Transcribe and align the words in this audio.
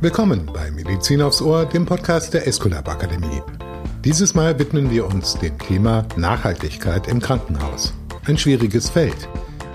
Willkommen 0.00 0.50
bei 0.52 0.70
Medizin 0.70 1.22
aufs 1.22 1.40
Ohr, 1.40 1.64
dem 1.64 1.86
Podcast 1.86 2.34
der 2.34 2.46
Esculap 2.46 2.86
Akademie. 2.88 3.40
Dieses 4.04 4.34
Mal 4.34 4.58
widmen 4.58 4.90
wir 4.90 5.06
uns 5.06 5.38
dem 5.38 5.58
Thema 5.58 6.06
Nachhaltigkeit 6.16 7.08
im 7.08 7.20
Krankenhaus. 7.20 7.94
Ein 8.26 8.36
schwieriges 8.36 8.90
Feld. 8.90 9.28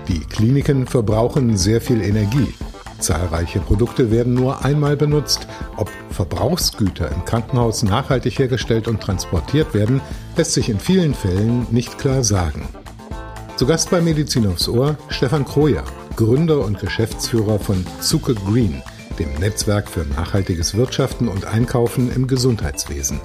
Die 0.06 0.20
Kliniken 0.20 0.86
verbrauchen 0.86 1.56
sehr 1.56 1.80
viel 1.80 2.00
Energie. 2.02 2.54
Zahlreiche 3.00 3.58
Produkte 3.58 4.12
werden 4.12 4.34
nur 4.34 4.64
einmal 4.64 4.96
benutzt. 4.96 5.48
Ob 5.76 5.90
Verbrauchsgüter 6.10 7.10
im 7.10 7.24
Krankenhaus 7.24 7.82
nachhaltig 7.82 8.38
hergestellt 8.38 8.86
und 8.86 9.00
transportiert 9.00 9.74
werden, 9.74 10.00
lässt 10.36 10.52
sich 10.52 10.68
in 10.68 10.78
vielen 10.78 11.14
Fällen 11.14 11.66
nicht 11.72 11.98
klar 11.98 12.22
sagen. 12.22 12.68
Zu 13.56 13.66
Gast 13.66 13.90
bei 13.90 14.00
Medizin 14.00 14.46
aufs 14.46 14.68
Ohr 14.68 14.96
Stefan 15.08 15.44
Kroja, 15.44 15.84
Gründer 16.16 16.64
und 16.64 16.78
Geschäftsführer 16.78 17.58
von 17.58 17.84
Zucke 18.00 18.34
Green, 18.34 18.82
dem 19.18 19.32
Netzwerk 19.34 19.88
für 19.88 20.04
nachhaltiges 20.04 20.74
Wirtschaften 20.74 21.28
und 21.28 21.44
Einkaufen 21.44 22.12
im 22.14 22.26
Gesundheitswesen. 22.26 23.20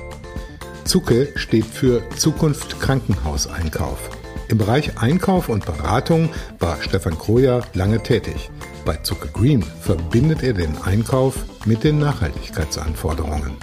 Zucke 0.86 1.30
steht 1.36 1.66
für 1.66 2.02
Zukunft 2.16 2.80
Krankenhauseinkauf. 2.80 4.10
Im 4.48 4.58
Bereich 4.58 4.98
Einkauf 4.98 5.50
und 5.50 5.66
Beratung 5.66 6.30
war 6.58 6.82
Stefan 6.82 7.18
Kroja 7.18 7.62
lange 7.74 8.02
tätig. 8.02 8.50
Bei 8.86 8.96
Zucke 8.98 9.28
Green 9.28 9.62
verbindet 9.62 10.42
er 10.42 10.54
den 10.54 10.76
Einkauf 10.82 11.36
mit 11.66 11.84
den 11.84 12.00
Nachhaltigkeitsanforderungen. 12.00 13.58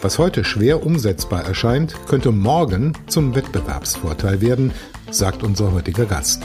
Was 0.00 0.18
heute 0.18 0.44
schwer 0.44 0.84
umsetzbar 0.86 1.44
erscheint, 1.44 1.96
könnte 2.08 2.30
morgen 2.30 2.92
zum 3.08 3.34
Wettbewerbsvorteil 3.34 4.40
werden, 4.40 4.72
sagt 5.10 5.42
unser 5.42 5.72
heutiger 5.72 6.06
Gast. 6.06 6.42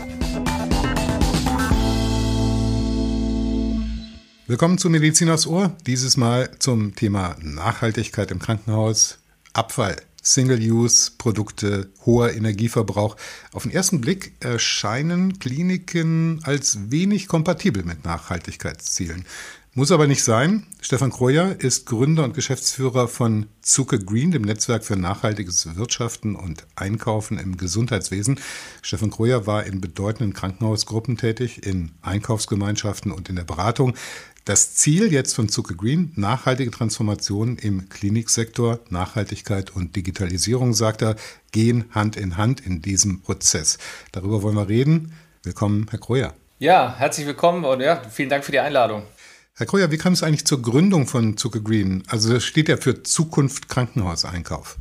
Willkommen 4.50 4.78
zu 4.78 4.90
Mediziners 4.90 5.46
Ohr, 5.46 5.76
dieses 5.86 6.16
Mal 6.16 6.50
zum 6.60 6.96
Thema 6.96 7.36
Nachhaltigkeit 7.42 8.32
im 8.32 8.40
Krankenhaus. 8.40 9.18
Abfall, 9.52 9.98
Single-Use-Produkte, 10.22 11.90
hoher 12.06 12.34
Energieverbrauch. 12.34 13.18
Auf 13.52 13.64
den 13.64 13.74
ersten 13.74 14.00
Blick 14.00 14.32
erscheinen 14.40 15.38
Kliniken 15.40 16.40
als 16.44 16.90
wenig 16.92 17.28
kompatibel 17.28 17.84
mit 17.84 18.06
Nachhaltigkeitszielen. 18.06 19.26
Muss 19.74 19.92
aber 19.92 20.08
nicht 20.08 20.24
sein. 20.24 20.66
Stefan 20.82 21.12
Kroja 21.12 21.50
ist 21.52 21.86
Gründer 21.86 22.24
und 22.24 22.34
Geschäftsführer 22.34 23.08
von 23.08 23.46
Zucke 23.62 24.00
Green, 24.00 24.32
dem 24.32 24.42
Netzwerk 24.42 24.84
für 24.84 24.96
nachhaltiges 24.96 25.76
Wirtschaften 25.76 26.36
und 26.36 26.66
Einkaufen 26.76 27.38
im 27.38 27.58
Gesundheitswesen. 27.58 28.40
Stefan 28.82 29.12
Kroja 29.12 29.46
war 29.46 29.66
in 29.66 29.80
bedeutenden 29.80 30.34
Krankenhausgruppen 30.34 31.18
tätig, 31.18 31.64
in 31.64 31.92
Einkaufsgemeinschaften 32.02 33.12
und 33.12 33.30
in 33.30 33.36
der 33.36 33.44
Beratung. 33.44 33.94
Das 34.48 34.76
Ziel 34.76 35.12
jetzt 35.12 35.36
von 35.36 35.50
Zucke 35.50 35.76
Green, 35.76 36.14
nachhaltige 36.16 36.72
Transformation 36.72 37.58
im 37.58 37.90
Kliniksektor, 37.90 38.80
Nachhaltigkeit 38.90 39.76
und 39.76 39.98
Digitalisierung, 39.98 40.74
sagt 40.74 41.02
er, 41.02 41.18
gehen 41.52 41.84
Hand 41.92 42.16
in 42.16 42.38
Hand 42.38 42.66
in 42.66 42.82
diesem 42.82 43.22
Prozess. 43.22 43.78
Darüber 44.14 44.44
wollen 44.44 44.56
wir 44.56 44.70
reden. 44.70 45.12
Willkommen, 45.44 45.88
Herr 45.90 46.00
Kroja. 46.00 46.34
Ja, 46.60 46.96
herzlich 46.98 47.28
willkommen 47.28 47.66
und 47.66 47.82
ja, 47.82 48.02
vielen 48.10 48.30
Dank 48.30 48.46
für 48.46 48.54
die 48.54 48.62
Einladung. 48.62 49.04
Herr 49.58 49.66
Kroja, 49.66 49.92
wie 49.92 49.98
kam 49.98 50.14
es 50.14 50.24
eigentlich 50.24 50.46
zur 50.46 50.62
Gründung 50.62 51.08
von 51.08 51.36
Zucke 51.36 51.62
Green? 51.62 52.04
Also 52.08 52.32
das 52.32 52.46
steht 52.46 52.70
ja 52.70 52.78
für 52.78 53.04
Zukunft 53.04 53.68
Krankenhauseinkauf. 53.68 54.78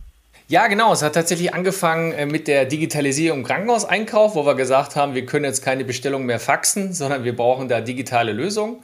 Ja, 0.47 0.69
genau. 0.69 0.93
Es 0.93 1.03
hat 1.03 1.17
tatsächlich 1.17 1.55
angefangen 1.55 2.13
äh, 2.13 2.25
mit 2.25 2.47
der 2.47 2.67
Digitalisierung 2.67 3.41
im 3.41 3.45
Krankenhauseinkauf, 3.45 4.37
wo 4.37 4.47
wir 4.47 4.55
gesagt 4.55 4.95
haben, 4.95 5.17
wir 5.17 5.27
können 5.27 5.45
jetzt 5.45 5.65
keine 5.65 5.85
Bestellung 5.85 6.25
mehr 6.25 6.39
faxen, 6.39 6.93
sondern 6.93 7.25
wir 7.25 7.35
brauchen 7.35 7.69
da 7.69 7.81
digitale 7.81 8.31
Lösungen. 8.33 8.77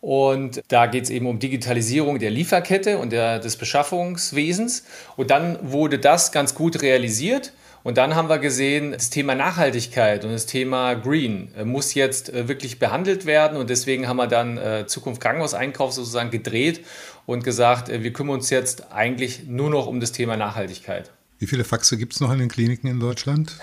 Und 0.00 0.62
da 0.68 0.86
geht 0.86 1.04
es 1.04 1.10
eben 1.10 1.26
um 1.26 1.38
Digitalisierung 1.38 2.18
der 2.18 2.30
Lieferkette 2.30 2.98
und 2.98 3.10
der, 3.10 3.38
des 3.40 3.56
Beschaffungswesens. 3.56 4.84
Und 5.16 5.30
dann 5.30 5.58
wurde 5.62 5.98
das 5.98 6.32
ganz 6.32 6.54
gut 6.54 6.82
realisiert. 6.82 7.52
Und 7.82 7.96
dann 7.96 8.14
haben 8.14 8.28
wir 8.28 8.38
gesehen, 8.38 8.92
das 8.92 9.10
Thema 9.10 9.34
Nachhaltigkeit 9.34 10.24
und 10.24 10.32
das 10.32 10.46
Thema 10.46 10.94
Green 10.94 11.54
äh, 11.56 11.64
muss 11.64 11.94
jetzt 11.94 12.32
äh, 12.32 12.48
wirklich 12.48 12.78
behandelt 12.78 13.24
werden. 13.24 13.56
Und 13.56 13.70
deswegen 13.70 14.08
haben 14.08 14.16
wir 14.16 14.26
dann 14.26 14.58
äh, 14.58 14.86
Zukunft 14.86 15.20
Krankenhauseinkauf 15.20 15.92
sozusagen 15.92 16.30
gedreht 16.30 16.84
und 17.24 17.44
gesagt, 17.44 17.88
wir 17.88 18.12
kümmern 18.12 18.36
uns 18.36 18.50
jetzt 18.50 18.92
eigentlich 18.92 19.46
nur 19.46 19.70
noch 19.70 19.86
um 19.86 20.00
das 20.00 20.12
Thema 20.12 20.36
Nachhaltigkeit. 20.36 21.12
Wie 21.38 21.46
viele 21.46 21.64
Faxe 21.64 21.96
gibt 21.96 22.14
es 22.14 22.20
noch 22.20 22.32
in 22.32 22.38
den 22.38 22.48
Kliniken 22.48 22.88
in 22.88 22.98
Deutschland? 22.98 23.56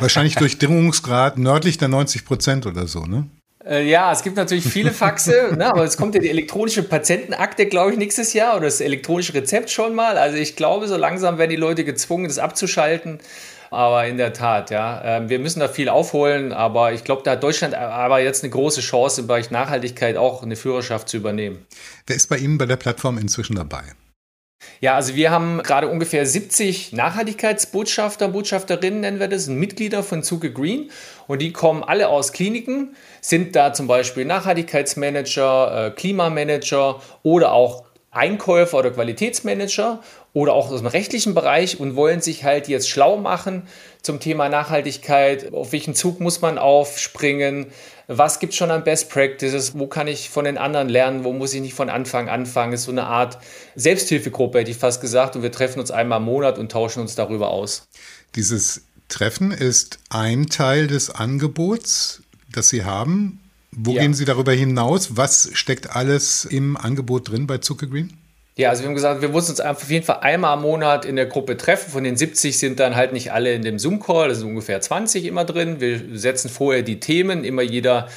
Wahrscheinlich 0.00 0.34
Durchdringungsgrad 0.34 1.38
nördlich 1.38 1.78
der 1.78 1.88
90 1.88 2.24
Prozent 2.24 2.66
oder 2.66 2.88
so, 2.88 3.04
ne? 3.04 3.28
Äh, 3.64 3.88
ja, 3.88 4.10
es 4.10 4.22
gibt 4.22 4.36
natürlich 4.36 4.64
viele 4.64 4.90
Faxe, 4.90 5.52
ne, 5.56 5.66
aber 5.66 5.84
es 5.84 5.96
kommt 5.96 6.14
ja 6.14 6.20
die 6.20 6.30
elektronische 6.30 6.82
Patientenakte, 6.82 7.66
glaube 7.66 7.92
ich, 7.92 7.98
nächstes 7.98 8.32
Jahr 8.32 8.56
oder 8.56 8.64
das 8.64 8.80
elektronische 8.80 9.34
Rezept 9.34 9.70
schon 9.70 9.94
mal. 9.94 10.16
Also 10.16 10.38
ich 10.38 10.56
glaube, 10.56 10.88
so 10.88 10.96
langsam 10.96 11.38
werden 11.38 11.50
die 11.50 11.56
Leute 11.56 11.84
gezwungen, 11.84 12.24
das 12.24 12.38
abzuschalten. 12.38 13.18
Aber 13.72 14.04
in 14.06 14.16
der 14.16 14.32
Tat, 14.32 14.70
ja, 14.70 15.00
ähm, 15.04 15.28
wir 15.28 15.38
müssen 15.38 15.60
da 15.60 15.68
viel 15.68 15.88
aufholen, 15.88 16.52
aber 16.52 16.92
ich 16.92 17.04
glaube, 17.04 17.22
da 17.24 17.32
hat 17.32 17.42
Deutschland 17.42 17.74
aber 17.74 18.20
jetzt 18.20 18.42
eine 18.42 18.50
große 18.50 18.80
Chance 18.80 19.20
im 19.20 19.26
Bereich 19.28 19.52
Nachhaltigkeit 19.52 20.16
auch 20.16 20.42
eine 20.42 20.56
Führerschaft 20.56 21.08
zu 21.08 21.18
übernehmen. 21.18 21.64
Wer 22.06 22.16
ist 22.16 22.28
bei 22.28 22.38
Ihnen 22.38 22.58
bei 22.58 22.66
der 22.66 22.76
Plattform 22.76 23.16
inzwischen 23.16 23.54
dabei? 23.54 23.84
Ja, 24.80 24.94
also 24.94 25.14
wir 25.14 25.30
haben 25.30 25.62
gerade 25.62 25.88
ungefähr 25.88 26.24
70 26.24 26.92
Nachhaltigkeitsbotschafter, 26.92 28.28
Botschafterinnen 28.28 29.00
nennen 29.00 29.20
wir 29.20 29.28
das, 29.28 29.46
Mitglieder 29.46 30.02
von 30.02 30.22
Zuge 30.22 30.52
Green. 30.52 30.90
Und 31.26 31.42
die 31.42 31.52
kommen 31.52 31.82
alle 31.82 32.08
aus 32.08 32.32
Kliniken, 32.32 32.96
sind 33.20 33.54
da 33.56 33.72
zum 33.72 33.86
Beispiel 33.86 34.24
Nachhaltigkeitsmanager, 34.24 35.86
äh, 35.86 35.90
Klimamanager 35.90 37.00
oder 37.22 37.52
auch 37.52 37.84
Einkäufer 38.10 38.78
oder 38.78 38.90
Qualitätsmanager 38.90 40.00
oder 40.32 40.52
auch 40.52 40.70
aus 40.70 40.78
dem 40.78 40.86
rechtlichen 40.86 41.34
Bereich 41.34 41.80
und 41.80 41.96
wollen 41.96 42.20
sich 42.20 42.44
halt 42.44 42.68
jetzt 42.68 42.88
schlau 42.88 43.16
machen 43.16 43.64
zum 44.02 44.20
Thema 44.20 44.48
Nachhaltigkeit. 44.48 45.52
Auf 45.52 45.72
welchen 45.72 45.94
Zug 45.94 46.20
muss 46.20 46.40
man 46.40 46.56
aufspringen? 46.56 47.66
Was 48.06 48.38
gibt 48.38 48.52
es 48.52 48.56
schon 48.56 48.70
an 48.70 48.84
Best 48.84 49.10
Practices? 49.10 49.78
Wo 49.78 49.86
kann 49.86 50.06
ich 50.08 50.30
von 50.30 50.44
den 50.44 50.58
anderen 50.58 50.88
lernen? 50.88 51.24
Wo 51.24 51.32
muss 51.32 51.54
ich 51.54 51.60
nicht 51.60 51.74
von 51.74 51.90
Anfang 51.90 52.28
anfangen? 52.28 52.72
Ist 52.72 52.84
so 52.84 52.90
eine 52.90 53.04
Art 53.04 53.38
Selbsthilfegruppe, 53.74 54.60
hätte 54.60 54.70
ich 54.70 54.76
fast 54.76 55.00
gesagt. 55.00 55.36
Und 55.36 55.42
wir 55.42 55.52
treffen 55.52 55.80
uns 55.80 55.90
einmal 55.90 56.18
im 56.18 56.24
Monat 56.24 56.58
und 56.58 56.70
tauschen 56.70 57.00
uns 57.00 57.14
darüber 57.14 57.50
aus. 57.50 57.88
Dieses 58.36 58.82
Treffen 59.08 59.50
ist 59.50 59.98
ein 60.08 60.46
Teil 60.46 60.86
des 60.86 61.10
Angebots, 61.10 62.22
das 62.52 62.68
Sie 62.68 62.84
haben. 62.84 63.40
Wo 63.72 63.92
ja. 63.92 64.02
gehen 64.02 64.14
Sie 64.14 64.24
darüber 64.24 64.52
hinaus? 64.52 65.16
Was 65.16 65.50
steckt 65.52 65.94
alles 65.94 66.44
im 66.44 66.76
Angebot 66.76 67.30
drin 67.30 67.46
bei 67.46 67.58
Zuckergreen? 67.58 68.19
Ja, 68.60 68.68
also 68.68 68.82
wir 68.82 68.88
haben 68.88 68.94
gesagt, 68.94 69.22
wir 69.22 69.30
mussten 69.30 69.52
uns 69.52 69.60
auf 69.62 69.88
jeden 69.88 70.04
Fall 70.04 70.18
einmal 70.20 70.52
am 70.52 70.60
Monat 70.60 71.06
in 71.06 71.16
der 71.16 71.24
Gruppe 71.24 71.56
treffen. 71.56 71.90
Von 71.90 72.04
den 72.04 72.18
70 72.18 72.58
sind 72.58 72.78
dann 72.78 72.94
halt 72.94 73.14
nicht 73.14 73.32
alle 73.32 73.54
in 73.54 73.62
dem 73.62 73.78
Zoom-Call, 73.78 74.28
das 74.28 74.40
sind 74.40 74.48
ungefähr 74.48 74.82
20 74.82 75.24
immer 75.24 75.46
drin. 75.46 75.80
Wir 75.80 75.98
setzen 76.12 76.50
vorher 76.50 76.82
die 76.82 77.00
Themen, 77.00 77.42
immer 77.42 77.62
jeder 77.62 78.08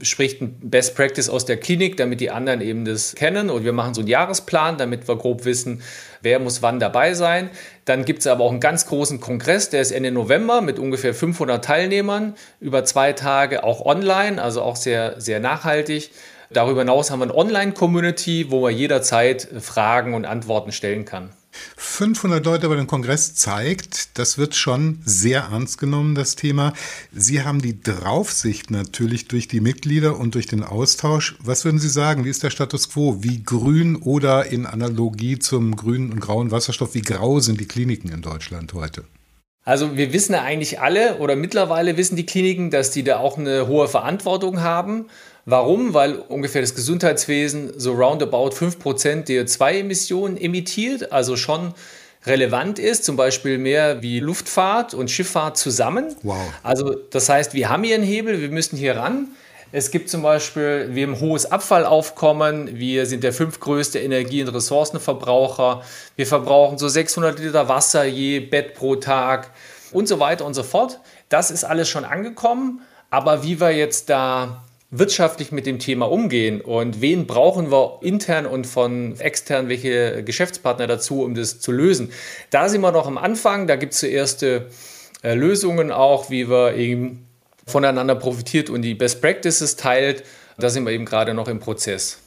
spricht 0.00 0.40
ein 0.40 0.56
Best 0.60 0.94
Practice 0.94 1.28
aus 1.28 1.46
der 1.46 1.56
Klinik, 1.56 1.96
damit 1.96 2.20
die 2.20 2.30
anderen 2.30 2.60
eben 2.60 2.84
das 2.84 3.16
kennen. 3.16 3.50
Und 3.50 3.64
wir 3.64 3.72
machen 3.72 3.92
so 3.92 4.00
einen 4.00 4.06
Jahresplan, 4.06 4.78
damit 4.78 5.08
wir 5.08 5.16
grob 5.16 5.44
wissen, 5.44 5.82
wer 6.22 6.38
muss 6.38 6.62
wann 6.62 6.78
dabei 6.78 7.14
sein. 7.14 7.50
Dann 7.84 8.04
gibt 8.04 8.20
es 8.20 8.28
aber 8.28 8.44
auch 8.44 8.52
einen 8.52 8.60
ganz 8.60 8.86
großen 8.86 9.18
Kongress, 9.18 9.70
der 9.70 9.80
ist 9.80 9.90
Ende 9.90 10.12
November 10.12 10.60
mit 10.60 10.78
ungefähr 10.78 11.12
500 11.12 11.64
Teilnehmern 11.64 12.36
über 12.60 12.84
zwei 12.84 13.14
Tage, 13.14 13.64
auch 13.64 13.84
online, 13.84 14.40
also 14.40 14.62
auch 14.62 14.76
sehr, 14.76 15.20
sehr 15.20 15.40
nachhaltig. 15.40 16.12
Darüber 16.50 16.80
hinaus 16.80 17.10
haben 17.10 17.20
wir 17.20 17.24
eine 17.24 17.34
Online-Community, 17.34 18.50
wo 18.50 18.62
man 18.62 18.74
jederzeit 18.74 19.46
Fragen 19.60 20.14
und 20.14 20.24
Antworten 20.24 20.72
stellen 20.72 21.04
kann. 21.04 21.30
500 21.76 22.44
Leute 22.44 22.68
bei 22.68 22.76
dem 22.76 22.86
Kongress 22.86 23.34
zeigt, 23.34 24.18
das 24.18 24.38
wird 24.38 24.54
schon 24.54 25.00
sehr 25.04 25.48
ernst 25.50 25.78
genommen, 25.78 26.14
das 26.14 26.36
Thema. 26.36 26.72
Sie 27.12 27.42
haben 27.42 27.60
die 27.60 27.82
Draufsicht 27.82 28.70
natürlich 28.70 29.28
durch 29.28 29.48
die 29.48 29.60
Mitglieder 29.60 30.18
und 30.18 30.34
durch 30.34 30.46
den 30.46 30.62
Austausch. 30.62 31.36
Was 31.40 31.64
würden 31.64 31.80
Sie 31.80 31.88
sagen? 31.88 32.24
Wie 32.24 32.30
ist 32.30 32.42
der 32.42 32.50
Status 32.50 32.90
quo? 32.90 33.22
Wie 33.22 33.42
grün 33.42 33.96
oder 33.96 34.46
in 34.46 34.66
Analogie 34.66 35.38
zum 35.38 35.74
grünen 35.74 36.12
und 36.12 36.20
grauen 36.20 36.50
Wasserstoff, 36.50 36.94
wie 36.94 37.02
grau 37.02 37.40
sind 37.40 37.60
die 37.60 37.68
Kliniken 37.68 38.10
in 38.10 38.22
Deutschland 38.22 38.72
heute? 38.74 39.04
Also 39.68 39.98
wir 39.98 40.14
wissen 40.14 40.32
ja 40.32 40.40
eigentlich 40.40 40.80
alle 40.80 41.16
oder 41.18 41.36
mittlerweile 41.36 41.98
wissen 41.98 42.16
die 42.16 42.24
Kliniken, 42.24 42.70
dass 42.70 42.90
die 42.90 43.02
da 43.02 43.18
auch 43.18 43.36
eine 43.36 43.66
hohe 43.66 43.86
Verantwortung 43.86 44.62
haben. 44.62 45.08
Warum? 45.44 45.92
Weil 45.92 46.14
ungefähr 46.14 46.62
das 46.62 46.74
Gesundheitswesen 46.74 47.78
so 47.78 47.92
roundabout 47.92 48.48
5% 48.48 49.26
CO2-Emissionen 49.26 50.38
emittiert, 50.38 51.12
also 51.12 51.36
schon 51.36 51.74
relevant 52.24 52.78
ist, 52.78 53.04
zum 53.04 53.16
Beispiel 53.16 53.58
mehr 53.58 54.00
wie 54.00 54.20
Luftfahrt 54.20 54.94
und 54.94 55.10
Schifffahrt 55.10 55.58
zusammen. 55.58 56.16
Wow. 56.22 56.38
Also 56.62 56.94
das 57.10 57.28
heißt, 57.28 57.52
wir 57.52 57.68
haben 57.68 57.84
hier 57.84 57.96
einen 57.96 58.04
Hebel, 58.04 58.40
wir 58.40 58.48
müssen 58.48 58.78
hier 58.78 58.96
ran. 58.96 59.28
Es 59.70 59.90
gibt 59.90 60.08
zum 60.08 60.22
Beispiel, 60.22 60.88
wir 60.92 61.06
haben 61.06 61.14
ein 61.14 61.20
hohes 61.20 61.44
Abfallaufkommen, 61.44 62.78
wir 62.78 63.04
sind 63.04 63.22
der 63.22 63.34
fünftgrößte 63.34 63.98
Energie- 63.98 64.42
und 64.42 64.48
Ressourcenverbraucher, 64.48 65.82
wir 66.16 66.26
verbrauchen 66.26 66.78
so 66.78 66.88
600 66.88 67.38
Liter 67.38 67.68
Wasser 67.68 68.04
je 68.04 68.40
Bett 68.40 68.72
pro 68.72 68.96
Tag 68.96 69.50
und 69.92 70.08
so 70.08 70.20
weiter 70.20 70.46
und 70.46 70.54
so 70.54 70.62
fort. 70.62 71.00
Das 71.28 71.50
ist 71.50 71.64
alles 71.64 71.86
schon 71.86 72.06
angekommen, 72.06 72.80
aber 73.10 73.42
wie 73.42 73.60
wir 73.60 73.70
jetzt 73.70 74.08
da 74.08 74.64
wirtschaftlich 74.90 75.52
mit 75.52 75.66
dem 75.66 75.78
Thema 75.78 76.10
umgehen 76.10 76.62
und 76.62 77.02
wen 77.02 77.26
brauchen 77.26 77.70
wir 77.70 77.98
intern 78.00 78.46
und 78.46 78.66
von 78.66 79.20
extern, 79.20 79.68
welche 79.68 80.24
Geschäftspartner 80.24 80.86
dazu, 80.86 81.22
um 81.22 81.34
das 81.34 81.60
zu 81.60 81.72
lösen. 81.72 82.10
Da 82.48 82.70
sind 82.70 82.80
wir 82.80 82.92
noch 82.92 83.06
am 83.06 83.18
Anfang, 83.18 83.66
da 83.66 83.76
gibt 83.76 83.92
es 83.92 84.00
so 84.00 84.06
erste 84.06 84.70
äh, 85.22 85.34
Lösungen 85.34 85.92
auch, 85.92 86.30
wie 86.30 86.48
wir 86.48 86.74
eben 86.74 87.27
voneinander 87.68 88.14
profitiert 88.14 88.70
und 88.70 88.82
die 88.82 88.94
Best 88.94 89.20
Practices 89.20 89.76
teilt. 89.76 90.24
Da 90.58 90.70
sind 90.70 90.84
wir 90.84 90.92
eben 90.92 91.04
gerade 91.04 91.34
noch 91.34 91.48
im 91.48 91.60
Prozess. 91.60 92.18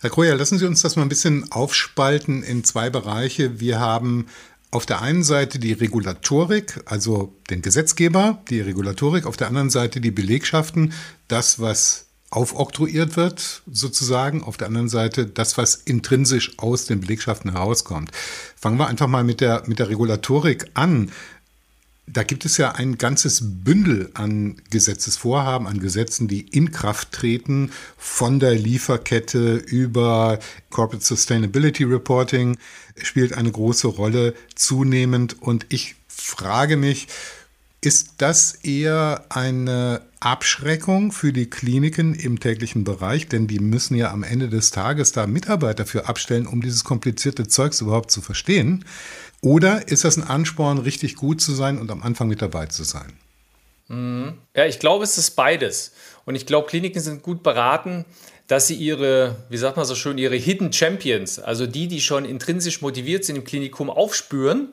Herr 0.00 0.10
Kroja, 0.10 0.34
lassen 0.34 0.58
Sie 0.58 0.66
uns 0.66 0.82
das 0.82 0.96
mal 0.96 1.02
ein 1.02 1.08
bisschen 1.08 1.50
aufspalten 1.50 2.42
in 2.42 2.62
zwei 2.64 2.90
Bereiche. 2.90 3.60
Wir 3.60 3.80
haben 3.80 4.26
auf 4.70 4.86
der 4.86 5.00
einen 5.00 5.24
Seite 5.24 5.58
die 5.58 5.72
Regulatorik, 5.72 6.80
also 6.84 7.34
den 7.50 7.62
Gesetzgeber, 7.62 8.42
die 8.50 8.60
Regulatorik, 8.60 9.26
auf 9.26 9.36
der 9.36 9.48
anderen 9.48 9.70
Seite 9.70 10.00
die 10.00 10.10
Belegschaften, 10.10 10.92
das, 11.26 11.58
was 11.58 12.06
aufoktroyiert 12.30 13.16
wird, 13.16 13.62
sozusagen. 13.70 14.42
Auf 14.42 14.56
der 14.56 14.66
anderen 14.66 14.88
Seite 14.88 15.26
das, 15.26 15.56
was 15.56 15.74
intrinsisch 15.74 16.58
aus 16.58 16.84
den 16.84 17.00
Belegschaften 17.00 17.52
herauskommt. 17.52 18.10
Fangen 18.56 18.78
wir 18.78 18.86
einfach 18.86 19.06
mal 19.06 19.24
mit 19.24 19.40
der, 19.40 19.62
mit 19.66 19.78
der 19.78 19.88
Regulatorik 19.88 20.66
an. 20.74 21.10
Da 22.12 22.22
gibt 22.22 22.44
es 22.44 22.56
ja 22.56 22.72
ein 22.72 22.98
ganzes 22.98 23.40
Bündel 23.42 24.10
an 24.14 24.56
Gesetzesvorhaben, 24.70 25.66
an 25.66 25.80
Gesetzen, 25.80 26.28
die 26.28 26.40
in 26.40 26.72
Kraft 26.72 27.12
treten, 27.12 27.70
von 27.96 28.40
der 28.40 28.54
Lieferkette 28.54 29.56
über 29.56 30.38
Corporate 30.70 31.04
Sustainability 31.04 31.84
Reporting 31.84 32.56
spielt 32.96 33.32
eine 33.32 33.50
große 33.50 33.88
Rolle 33.88 34.34
zunehmend. 34.54 35.40
Und 35.42 35.66
ich 35.68 35.96
frage 36.08 36.76
mich, 36.76 37.08
ist 37.80 38.14
das 38.18 38.54
eher 38.64 39.26
eine 39.28 40.02
Abschreckung 40.18 41.12
für 41.12 41.32
die 41.32 41.48
Kliniken 41.48 42.14
im 42.14 42.40
täglichen 42.40 42.82
Bereich? 42.82 43.28
Denn 43.28 43.46
die 43.46 43.60
müssen 43.60 43.94
ja 43.94 44.10
am 44.10 44.24
Ende 44.24 44.48
des 44.48 44.72
Tages 44.72 45.12
da 45.12 45.28
Mitarbeiter 45.28 45.86
für 45.86 46.08
abstellen, 46.08 46.48
um 46.48 46.60
dieses 46.60 46.82
komplizierte 46.82 47.46
Zeugs 47.46 47.80
überhaupt 47.80 48.10
zu 48.10 48.20
verstehen. 48.20 48.84
Oder 49.40 49.88
ist 49.88 50.04
das 50.04 50.16
ein 50.16 50.24
Ansporn, 50.24 50.78
richtig 50.78 51.16
gut 51.16 51.40
zu 51.40 51.52
sein 51.52 51.78
und 51.78 51.90
am 51.90 52.02
Anfang 52.02 52.28
mit 52.28 52.42
dabei 52.42 52.66
zu 52.66 52.82
sein? 52.84 53.12
Mhm. 53.88 54.34
Ja, 54.54 54.66
ich 54.66 54.78
glaube, 54.78 55.04
es 55.04 55.16
ist 55.18 55.32
beides. 55.32 55.92
Und 56.24 56.34
ich 56.34 56.46
glaube, 56.46 56.68
Kliniken 56.68 57.00
sind 57.00 57.22
gut 57.22 57.42
beraten, 57.42 58.04
dass 58.48 58.66
sie 58.66 58.74
ihre, 58.74 59.36
wie 59.50 59.58
sagt 59.58 59.76
man 59.76 59.86
so 59.86 59.94
schön, 59.94 60.18
ihre 60.18 60.36
Hidden 60.36 60.72
Champions, 60.72 61.38
also 61.38 61.66
die, 61.66 61.86
die 61.86 62.00
schon 62.00 62.24
intrinsisch 62.24 62.80
motiviert 62.80 63.24
sind 63.24 63.36
im 63.36 63.44
Klinikum, 63.44 63.90
aufspüren, 63.90 64.70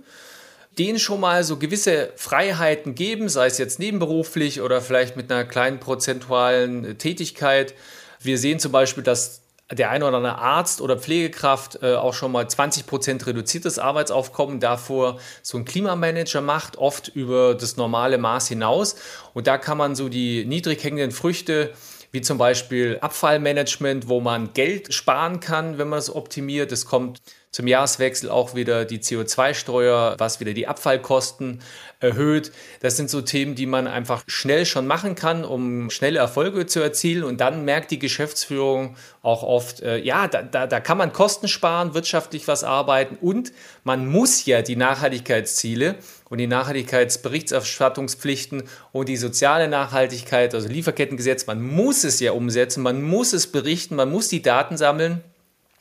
denen 0.78 1.00
schon 1.00 1.20
mal 1.20 1.44
so 1.44 1.58
gewisse 1.58 2.12
Freiheiten 2.16 2.96
geben, 2.96 3.30
sei 3.30 3.48
es 3.48 3.58
jetzt 3.58 3.80
nebenberuflich 3.80 4.62
oder 4.62 4.82
vielleicht 4.82 5.16
mit 5.16 5.32
einer 5.32 5.46
kleinen 5.46 5.80
prozentualen 5.80 6.98
Tätigkeit. 6.98 7.74
Wir 8.22 8.38
sehen 8.38 8.60
zum 8.60 8.72
Beispiel, 8.72 9.04
dass 9.04 9.42
der 9.72 9.90
eine 9.90 10.06
oder 10.06 10.18
andere 10.18 10.38
Arzt 10.38 10.80
oder 10.80 10.98
Pflegekraft 10.98 11.80
äh, 11.82 11.96
auch 11.96 12.14
schon 12.14 12.32
mal 12.32 12.48
20 12.48 12.86
Prozent 12.86 13.26
reduziertes 13.26 13.80
Arbeitsaufkommen 13.80 14.60
davor 14.60 15.18
so 15.42 15.58
ein 15.58 15.66
Klimamanager 15.66 16.42
macht, 16.42 16.78
oft 16.78 17.08
über 17.10 17.56
das 17.56 17.76
normale 17.76 18.20
Maß 18.20 18.48
hinaus. 18.48 18.96
Und 19.34 19.48
da 19.48 19.58
kann 19.58 19.78
man 19.78 19.96
so 19.96 20.08
die 20.08 20.46
niedrig 20.46 20.84
hängenden 20.84 21.12
Früchte 21.12 21.74
wie 22.12 22.22
zum 22.22 22.38
Beispiel 22.38 22.98
Abfallmanagement, 23.02 24.08
wo 24.08 24.22
man 24.22 24.54
Geld 24.54 24.94
sparen 24.94 25.42
kann, 25.42 25.78
wenn 25.78 25.90
man 25.90 26.00
es 26.00 26.14
optimiert. 26.14 26.72
Es 26.72 26.86
kommt 26.86 27.22
zum 27.56 27.68
Jahreswechsel 27.68 28.30
auch 28.30 28.54
wieder 28.54 28.84
die 28.84 29.00
CO2-Steuer, 29.00 30.16
was 30.18 30.42
wieder 30.42 30.52
die 30.52 30.68
Abfallkosten 30.68 31.62
erhöht. 32.02 32.52
Das 32.82 32.98
sind 32.98 33.10
so 33.10 33.22
Themen, 33.22 33.56
die 33.56 33.66
man 33.66 33.88
einfach 33.88 34.26
schnell 34.28 34.66
schon 34.66 34.88
machen 34.88 35.16
kann, 35.16 35.46
um 35.46 35.90
schnelle 35.90 36.20
Erfolge 36.20 36.66
zu 36.66 36.82
erzielen. 36.82 37.24
Und 37.24 37.40
dann 37.40 37.64
merkt 37.64 37.92
die 37.92 38.00
Geschäftsführung 38.00 38.98
auch 39.22 39.42
oft, 39.42 39.80
äh, 39.80 40.00
ja, 40.00 40.28
da, 40.28 40.42
da, 40.42 40.68
da 40.68 40.82
kann 40.82 40.98
man 40.98 41.14
Kosten 41.14 41.48
sparen, 41.48 41.94
wirtschaftlich 41.94 42.50
was 42.50 42.66
arbeiten 42.66 43.16
und 43.22 43.54
man 43.86 44.06
muss 44.06 44.46
ja 44.46 44.62
die 44.62 44.76
Nachhaltigkeitsziele 44.76 45.96
und 46.30 46.40
die 46.40 46.48
Nachhaltigkeitsberichterstattungspflichten 46.48 48.64
und 48.92 49.08
die 49.08 49.16
soziale 49.16 49.70
Nachhaltigkeit, 49.70 50.54
also 50.54 50.68
Lieferkettengesetz, 50.68 51.48
man 51.48 51.62
muss 51.62 52.04
es 52.04 52.20
ja 52.20 52.34
umsetzen, 52.34 52.84
man 52.84 53.02
muss 53.02 53.32
es 53.32 53.48
berichten, 53.48 53.96
man 53.96 54.12
muss 54.12 54.28
die 54.28 54.42
Daten 54.42 54.76
sammeln 54.76 55.24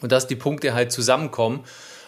und 0.04 0.12
dass 0.12 0.26
die 0.26 0.36
Punkte 0.36 0.74
halt 0.74 0.92
zusammenkommen. 0.92 1.64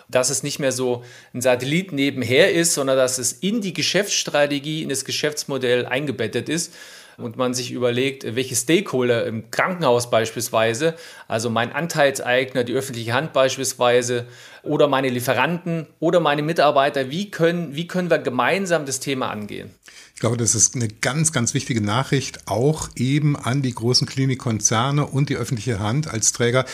Dass 0.09 0.29
es 0.29 0.43
nicht 0.43 0.59
mehr 0.59 0.71
so 0.71 1.03
ein 1.33 1.41
Satellit 1.41 1.93
nebenher 1.93 2.53
ist, 2.53 2.75
sondern 2.75 2.99
dass 2.99 3.17
es 3.17 3.33
in 3.33 3.63
die 3.63 3.73
Geschäftsstrategie, 3.73 4.83
in 4.83 4.91
das 4.91 5.07
Geschäftsmodell 5.07 5.87
eingebettet 5.87 6.51
ist 6.51 6.75
und 7.17 7.39
man 7.39 7.55
sich 7.55 7.73
überlegt, 7.73 8.37
welche 8.37 8.55
Stakeholder 8.55 9.25
im 9.27 9.51
Krankenhaus 9.51 10.11
beispielsweise, 10.11 10.95
also 11.27 11.49
mein 11.49 11.73
Anteilseigner, 11.73 12.65
die 12.65 12.75
öffentliche 12.75 13.15
Hand 13.15 13.33
beispielsweise 13.33 14.27
oder 14.63 14.89
meine 14.89 15.09
Lieferanten 15.09 15.87
oder 15.99 16.21
meine 16.21 16.43
Mitarbeiter, 16.43 17.11
wie 17.11 17.31
können, 17.31 17.75
wie 17.75 17.89
können 17.89 18.11
wir 18.11 18.19
gemeinsam 18.19 18.85
das 18.85 19.01
Thema 19.01 19.31
angehen? 19.31 19.71
Ich 20.15 20.21
glaube, 20.21 20.37
das 20.37 20.55
ist 20.55 20.75
eine 20.75 20.89
ganz, 20.89 21.33
ganz 21.33 21.53
wichtige 21.55 21.81
Nachricht, 21.81 22.41
auch 22.47 22.91
eben 22.95 23.37
an 23.37 23.63
die 23.63 23.75
großen 23.75 24.07
Klinikkonzerne 24.07 25.07
und 25.07 25.31
die 25.31 25.37
öffentliche 25.37 25.79
Hand 25.79 26.09
als 26.09 26.33
Träger 26.33 26.67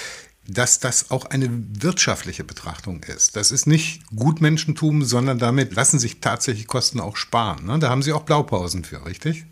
dass 0.48 0.80
das 0.80 1.10
auch 1.10 1.26
eine 1.26 1.48
wirtschaftliche 1.50 2.44
Betrachtung 2.44 3.04
ist. 3.04 3.36
Das 3.36 3.52
ist 3.52 3.66
nicht 3.66 4.02
Gutmenschentum, 4.14 5.04
sondern 5.04 5.38
damit 5.38 5.74
lassen 5.74 5.98
sich 5.98 6.20
tatsächlich 6.20 6.66
Kosten 6.66 7.00
auch 7.00 7.16
sparen. 7.16 7.66
Ne? 7.66 7.78
Da 7.78 7.88
haben 7.90 8.02
Sie 8.02 8.12
auch 8.12 8.22
Blaupausen 8.22 8.84
für, 8.84 9.06
richtig? 9.06 9.44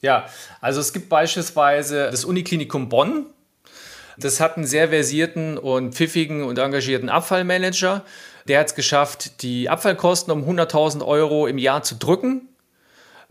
Ja, 0.00 0.26
also 0.60 0.80
es 0.80 0.92
gibt 0.92 1.08
beispielsweise 1.08 2.10
das 2.10 2.24
Uniklinikum 2.24 2.88
Bonn. 2.88 3.26
Das 4.16 4.40
hat 4.40 4.56
einen 4.56 4.66
sehr 4.66 4.88
versierten 4.88 5.58
und 5.58 5.94
pfiffigen 5.94 6.44
und 6.44 6.58
engagierten 6.58 7.08
Abfallmanager. 7.08 8.04
Der 8.46 8.60
hat 8.60 8.68
es 8.68 8.74
geschafft, 8.74 9.42
die 9.42 9.68
Abfallkosten 9.68 10.32
um 10.32 10.44
100.000 10.44 11.04
Euro 11.04 11.46
im 11.46 11.58
Jahr 11.58 11.82
zu 11.82 11.96
drücken 11.96 12.49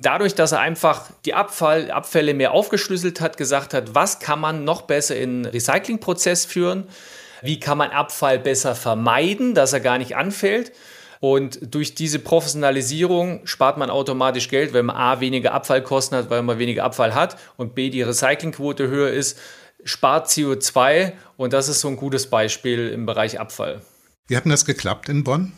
dadurch, 0.01 0.35
dass 0.35 0.51
er 0.51 0.59
einfach 0.59 1.11
die 1.25 1.33
Abfall, 1.33 1.91
Abfälle 1.91 2.33
mehr 2.33 2.51
aufgeschlüsselt 2.53 3.21
hat, 3.21 3.37
gesagt 3.37 3.73
hat, 3.73 3.95
was 3.95 4.19
kann 4.19 4.39
man 4.39 4.63
noch 4.63 4.83
besser 4.83 5.15
in 5.15 5.43
den 5.43 5.51
Recyclingprozess 5.51 6.45
führen, 6.45 6.87
wie 7.41 7.59
kann 7.59 7.77
man 7.77 7.91
Abfall 7.91 8.39
besser 8.39 8.75
vermeiden, 8.75 9.53
dass 9.53 9.73
er 9.73 9.79
gar 9.79 9.97
nicht 9.97 10.15
anfällt. 10.15 10.71
Und 11.21 11.73
durch 11.73 11.95
diese 11.95 12.19
Professionalisierung 12.19 13.45
spart 13.45 13.77
man 13.77 13.89
automatisch 13.89 14.47
Geld, 14.47 14.71
wenn 14.71 14.85
man 14.85 14.95
A 14.95 15.19
weniger 15.19 15.53
Abfallkosten 15.53 16.17
hat, 16.17 16.29
weil 16.29 16.41
man 16.43 16.59
weniger 16.59 16.85
Abfall 16.85 17.13
hat 17.13 17.37
und 17.57 17.75
B 17.75 17.89
die 17.89 18.01
Recyclingquote 18.01 18.87
höher 18.87 19.09
ist, 19.09 19.37
spart 19.83 20.27
CO2 20.27 21.13
und 21.35 21.51
das 21.51 21.67
ist 21.67 21.81
so 21.81 21.89
ein 21.89 21.97
gutes 21.97 22.29
Beispiel 22.29 22.89
im 22.89 23.05
Bereich 23.05 23.39
Abfall. 23.39 23.81
Wie 24.27 24.37
hat 24.37 24.45
denn 24.45 24.51
das 24.51 24.65
geklappt 24.65 25.09
in 25.09 25.23
Bonn? 25.23 25.51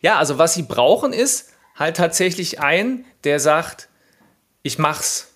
Ja, 0.00 0.16
also 0.16 0.38
was 0.38 0.54
sie 0.54 0.62
brauchen 0.62 1.12
ist, 1.12 1.52
halt 1.78 1.96
tatsächlich 1.96 2.60
ein, 2.60 3.04
der 3.24 3.40
sagt, 3.40 3.88
ich 4.62 4.78
mach's. 4.78 5.26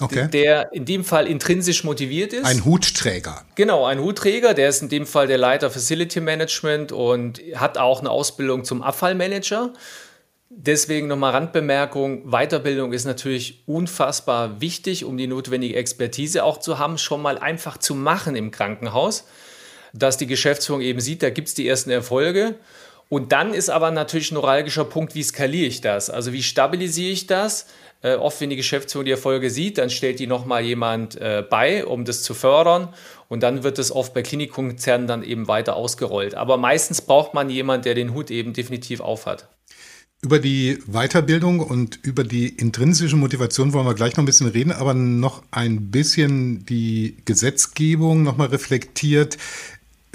Okay. 0.00 0.28
Der 0.28 0.72
in 0.72 0.84
dem 0.84 1.04
Fall 1.04 1.26
intrinsisch 1.26 1.82
motiviert 1.82 2.32
ist. 2.32 2.44
Ein 2.44 2.64
Hutträger. 2.64 3.44
Genau, 3.56 3.84
ein 3.84 3.98
Hutträger, 3.98 4.54
der 4.54 4.68
ist 4.68 4.80
in 4.80 4.88
dem 4.88 5.06
Fall 5.06 5.26
der 5.26 5.38
Leiter 5.38 5.70
Facility 5.70 6.20
Management 6.20 6.92
und 6.92 7.40
hat 7.56 7.78
auch 7.78 7.98
eine 7.98 8.10
Ausbildung 8.10 8.62
zum 8.62 8.82
Abfallmanager. 8.82 9.72
Deswegen 10.50 11.08
nochmal 11.08 11.32
Randbemerkung, 11.32 12.30
Weiterbildung 12.30 12.92
ist 12.92 13.06
natürlich 13.06 13.64
unfassbar 13.66 14.60
wichtig, 14.60 15.04
um 15.04 15.16
die 15.16 15.26
notwendige 15.26 15.74
Expertise 15.74 16.44
auch 16.44 16.58
zu 16.58 16.78
haben, 16.78 16.96
schon 16.96 17.20
mal 17.20 17.36
einfach 17.36 17.76
zu 17.76 17.96
machen 17.96 18.36
im 18.36 18.52
Krankenhaus, 18.52 19.26
dass 19.92 20.16
die 20.16 20.28
Geschäftsführung 20.28 20.80
eben 20.80 21.00
sieht, 21.00 21.24
da 21.24 21.30
gibt 21.30 21.48
es 21.48 21.54
die 21.54 21.66
ersten 21.66 21.90
Erfolge 21.90 22.54
und 23.08 23.32
dann 23.32 23.54
ist 23.54 23.70
aber 23.70 23.90
natürlich 23.90 24.30
ein 24.30 24.34
neuralgischer 24.34 24.84
Punkt, 24.84 25.14
wie 25.14 25.22
skaliere 25.22 25.66
ich 25.66 25.80
das? 25.80 26.10
Also 26.10 26.32
wie 26.32 26.42
stabilisiere 26.42 27.10
ich 27.10 27.26
das? 27.26 27.66
Äh, 28.02 28.14
oft, 28.14 28.40
wenn 28.40 28.50
die 28.50 28.56
Geschäftsführung 28.56 29.06
die 29.06 29.10
Erfolge 29.10 29.50
sieht, 29.50 29.78
dann 29.78 29.90
stellt 29.90 30.20
die 30.20 30.26
nochmal 30.26 30.62
jemand 30.62 31.16
äh, 31.16 31.42
bei, 31.48 31.84
um 31.84 32.04
das 32.04 32.22
zu 32.22 32.34
fördern. 32.34 32.88
Und 33.28 33.42
dann 33.42 33.64
wird 33.64 33.78
es 33.78 33.90
oft 33.90 34.14
bei 34.14 34.22
Klinikkonzernen 34.22 35.06
dann 35.06 35.22
eben 35.22 35.48
weiter 35.48 35.74
ausgerollt. 35.74 36.34
Aber 36.34 36.58
meistens 36.58 37.00
braucht 37.00 37.34
man 37.34 37.50
jemanden, 37.50 37.84
der 37.84 37.94
den 37.94 38.14
Hut 38.14 38.30
eben 38.30 38.52
definitiv 38.52 39.00
aufhat. 39.00 39.48
Über 40.20 40.40
die 40.40 40.78
Weiterbildung 40.86 41.60
und 41.60 42.00
über 42.02 42.24
die 42.24 42.48
intrinsische 42.48 43.16
Motivation 43.16 43.72
wollen 43.72 43.86
wir 43.86 43.94
gleich 43.94 44.16
noch 44.16 44.24
ein 44.24 44.26
bisschen 44.26 44.48
reden, 44.48 44.72
aber 44.72 44.92
noch 44.92 45.44
ein 45.52 45.92
bisschen 45.92 46.66
die 46.66 47.18
Gesetzgebung 47.24 48.24
nochmal 48.24 48.48
reflektiert. 48.48 49.38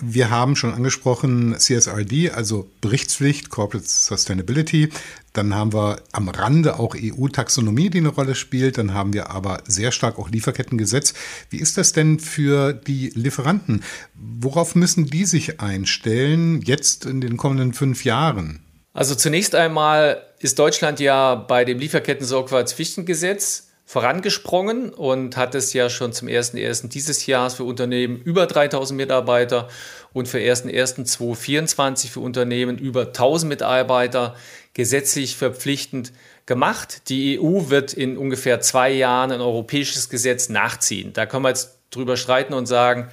Wir 0.01 0.31
haben 0.31 0.55
schon 0.55 0.73
angesprochen 0.73 1.55
CSRD, 1.57 2.31
also 2.31 2.69
Berichtspflicht, 2.81 3.49
Corporate 3.49 3.87
Sustainability. 3.87 4.89
Dann 5.33 5.53
haben 5.53 5.73
wir 5.73 6.01
am 6.11 6.29
Rande 6.29 6.79
auch 6.79 6.95
EU-Taxonomie, 6.95 7.89
die 7.89 7.99
eine 7.99 8.09
Rolle 8.09 8.35
spielt. 8.35 8.77
Dann 8.77 8.93
haben 8.93 9.13
wir 9.13 9.29
aber 9.29 9.61
sehr 9.67 9.91
stark 9.91 10.17
auch 10.17 10.29
Lieferkettengesetz. 10.29 11.13
Wie 11.49 11.57
ist 11.57 11.77
das 11.77 11.93
denn 11.93 12.19
für 12.19 12.73
die 12.73 13.11
Lieferanten? 13.13 13.83
Worauf 14.15 14.75
müssen 14.75 15.05
die 15.05 15.25
sich 15.25 15.59
einstellen 15.59 16.61
jetzt 16.61 17.05
in 17.05 17.21
den 17.21 17.37
kommenden 17.37 17.73
fünf 17.73 18.03
Jahren? 18.03 18.61
Also 18.93 19.15
zunächst 19.15 19.55
einmal 19.55 20.23
ist 20.39 20.59
Deutschland 20.59 20.99
ja 20.99 21.35
bei 21.35 21.65
dem 21.65 21.79
Lieferketten-Sorgfaltspflichtengesetz 21.79 23.69
vorangesprungen 23.85 24.89
und 24.91 25.35
hat 25.35 25.55
es 25.55 25.73
ja 25.73 25.89
schon 25.89 26.13
zum 26.13 26.27
1.1. 26.27 26.87
dieses 26.87 27.25
Jahres 27.25 27.55
für 27.55 27.65
Unternehmen 27.65 28.21
über 28.21 28.47
3000 28.47 28.97
Mitarbeiter 28.97 29.67
und 30.13 30.27
für 30.27 30.37
1.1.2024 30.37 32.09
für 32.09 32.21
Unternehmen 32.21 32.77
über 32.77 33.07
1000 33.07 33.49
Mitarbeiter 33.49 34.35
gesetzlich 34.73 35.35
verpflichtend 35.35 36.13
gemacht. 36.45 37.09
Die 37.09 37.39
EU 37.39 37.69
wird 37.69 37.93
in 37.93 38.17
ungefähr 38.17 38.61
zwei 38.61 38.89
Jahren 38.89 39.31
ein 39.31 39.41
europäisches 39.41 40.09
Gesetz 40.09 40.49
nachziehen. 40.49 41.13
Da 41.13 41.25
können 41.25 41.43
wir 41.43 41.49
jetzt 41.49 41.77
drüber 41.91 42.17
streiten 42.17 42.53
und 42.53 42.65
sagen, 42.65 43.09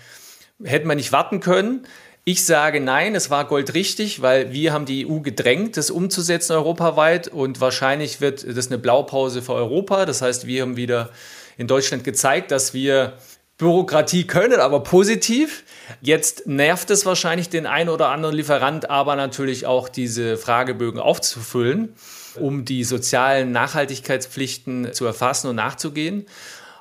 hätten 0.62 0.88
wir 0.88 0.94
nicht 0.94 1.12
warten 1.12 1.40
können. 1.40 1.86
Ich 2.24 2.44
sage 2.44 2.80
nein, 2.80 3.14
es 3.14 3.30
war 3.30 3.46
goldrichtig, 3.46 4.20
weil 4.20 4.52
wir 4.52 4.74
haben 4.74 4.84
die 4.84 5.06
EU 5.06 5.20
gedrängt, 5.20 5.78
das 5.78 5.90
umzusetzen 5.90 6.52
europaweit 6.52 7.28
und 7.28 7.60
wahrscheinlich 7.62 8.20
wird 8.20 8.44
das 8.46 8.66
eine 8.66 8.78
Blaupause 8.78 9.40
für 9.40 9.54
Europa. 9.54 10.04
Das 10.04 10.20
heißt, 10.20 10.46
wir 10.46 10.62
haben 10.62 10.76
wieder 10.76 11.10
in 11.56 11.66
Deutschland 11.66 12.04
gezeigt, 12.04 12.50
dass 12.50 12.74
wir 12.74 13.14
Bürokratie 13.56 14.26
können, 14.26 14.60
aber 14.60 14.82
positiv. 14.82 15.64
Jetzt 16.02 16.46
nervt 16.46 16.90
es 16.90 17.06
wahrscheinlich 17.06 17.48
den 17.48 17.66
einen 17.66 17.88
oder 17.88 18.08
anderen 18.08 18.34
Lieferant, 18.34 18.90
aber 18.90 19.16
natürlich 19.16 19.66
auch 19.66 19.88
diese 19.88 20.36
Fragebögen 20.36 21.00
aufzufüllen, 21.00 21.94
um 22.36 22.64
die 22.64 22.84
sozialen 22.84 23.50
Nachhaltigkeitspflichten 23.52 24.92
zu 24.92 25.06
erfassen 25.06 25.48
und 25.48 25.56
nachzugehen. 25.56 26.26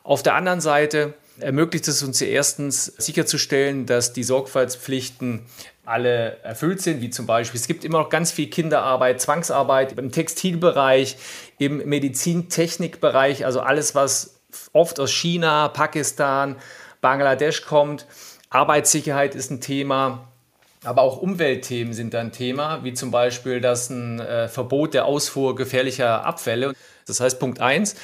Auf 0.03 0.21
der 0.21 0.35
anderen 0.35 0.61
Seite 0.61 1.13
ermöglicht 1.41 1.87
es 1.87 2.03
uns 2.03 2.21
erstens 2.21 2.85
sicherzustellen, 2.85 3.85
dass 3.85 4.13
die 4.13 4.23
Sorgfaltspflichten 4.23 5.45
alle 5.85 6.37
erfüllt 6.43 6.81
sind, 6.81 7.01
wie 7.01 7.09
zum 7.09 7.25
Beispiel, 7.25 7.59
es 7.59 7.67
gibt 7.67 7.83
immer 7.83 7.99
noch 7.99 8.09
ganz 8.09 8.31
viel 8.31 8.47
Kinderarbeit, 8.47 9.19
Zwangsarbeit 9.21 9.97
im 9.97 10.11
Textilbereich, 10.11 11.17
im 11.57 11.77
Medizintechnikbereich, 11.77 13.45
also 13.45 13.61
alles, 13.61 13.95
was 13.95 14.39
oft 14.71 14.99
aus 14.99 15.11
China, 15.11 15.67
Pakistan, 15.69 16.57
Bangladesch 17.01 17.63
kommt. 17.63 18.05
Arbeitssicherheit 18.49 19.35
ist 19.35 19.51
ein 19.51 19.61
Thema, 19.61 20.27
aber 20.83 21.01
auch 21.01 21.17
Umweltthemen 21.17 21.93
sind 21.93 22.13
ein 22.15 22.31
Thema, 22.31 22.83
wie 22.83 22.93
zum 22.93 23.11
Beispiel 23.11 23.59
das 23.59 23.89
ein 23.89 24.19
äh, 24.19 24.47
Verbot 24.47 24.93
der 24.93 25.05
Ausfuhr 25.05 25.55
gefährlicher 25.55 26.25
Abfälle. 26.25 26.73
Das 27.05 27.19
heißt, 27.19 27.39
Punkt 27.39 27.59
1, 27.59 27.95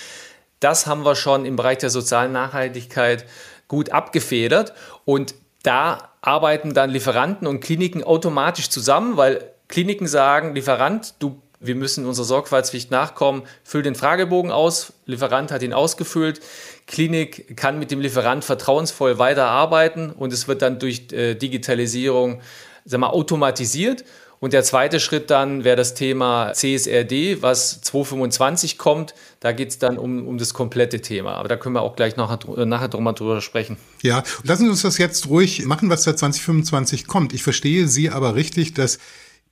das 0.66 0.88
haben 0.88 1.06
wir 1.06 1.16
schon 1.16 1.46
im 1.46 1.56
Bereich 1.56 1.78
der 1.78 1.92
sozialen 1.92 2.32
Nachhaltigkeit 2.32 3.26
gut 3.68 3.92
abgefedert. 3.92 4.74
Und 5.06 5.36
da 5.62 6.10
arbeiten 6.22 6.74
dann 6.74 6.90
Lieferanten 6.90 7.48
und 7.48 7.60
Kliniken 7.60 8.04
automatisch 8.04 8.72
zusammen, 8.72 9.16
weil 9.16 9.52
Kliniken 9.68 10.08
sagen, 10.08 10.56
Lieferant, 10.56 11.14
du, 11.20 11.40
wir 11.60 11.76
müssen 11.76 12.08
unserer 12.08 12.26
Sorgfaltspflicht 12.26 12.90
nachkommen, 12.90 13.44
füll 13.64 13.84
den 13.84 13.94
Fragebogen 13.94 14.52
aus, 14.52 14.94
Lieferant 15.06 15.52
hat 15.52 15.62
ihn 15.62 15.74
ausgefüllt, 15.74 16.42
Klinik 16.88 17.56
kann 17.56 17.78
mit 17.78 17.92
dem 17.92 18.02
Lieferant 18.02 18.44
vertrauensvoll 18.44 19.20
weiterarbeiten 19.20 20.12
und 20.12 20.34
es 20.34 20.48
wird 20.48 20.64
dann 20.64 20.80
durch 20.80 21.12
äh, 21.12 21.36
Digitalisierung 21.36 22.42
sag 22.86 23.00
mal, 23.00 23.10
automatisiert 23.10 24.04
und 24.40 24.54
der 24.54 24.64
zweite 24.64 25.00
Schritt 25.00 25.30
dann 25.30 25.64
wäre 25.64 25.76
das 25.76 25.94
Thema 25.94 26.52
CSRD, 26.54 27.42
was 27.42 27.82
2025 27.82 28.78
kommt. 28.78 29.16
Da 29.40 29.52
geht 29.52 29.70
es 29.70 29.80
dann 29.80 29.98
um, 29.98 30.28
um 30.28 30.38
das 30.38 30.54
komplette 30.54 31.02
Thema. 31.02 31.36
Aber 31.36 31.48
da 31.48 31.56
können 31.56 31.76
wir 31.76 31.82
auch 31.82 31.96
gleich 31.96 32.16
nachher, 32.18 32.66
nachher 32.66 32.90
drüber 32.90 33.42
sprechen. 33.42 33.78
Ja, 34.02 34.24
lassen 34.44 34.66
Sie 34.66 34.70
uns 34.70 34.82
das 34.82 34.98
jetzt 34.98 35.30
ruhig 35.30 35.66
machen, 35.66 35.90
was 35.90 36.04
da 36.04 36.16
2025 36.16 37.08
kommt. 37.08 37.34
Ich 37.34 37.44
verstehe 37.44 37.88
Sie 37.88 38.10
aber 38.10 38.36
richtig, 38.36 38.74
dass 38.74 39.00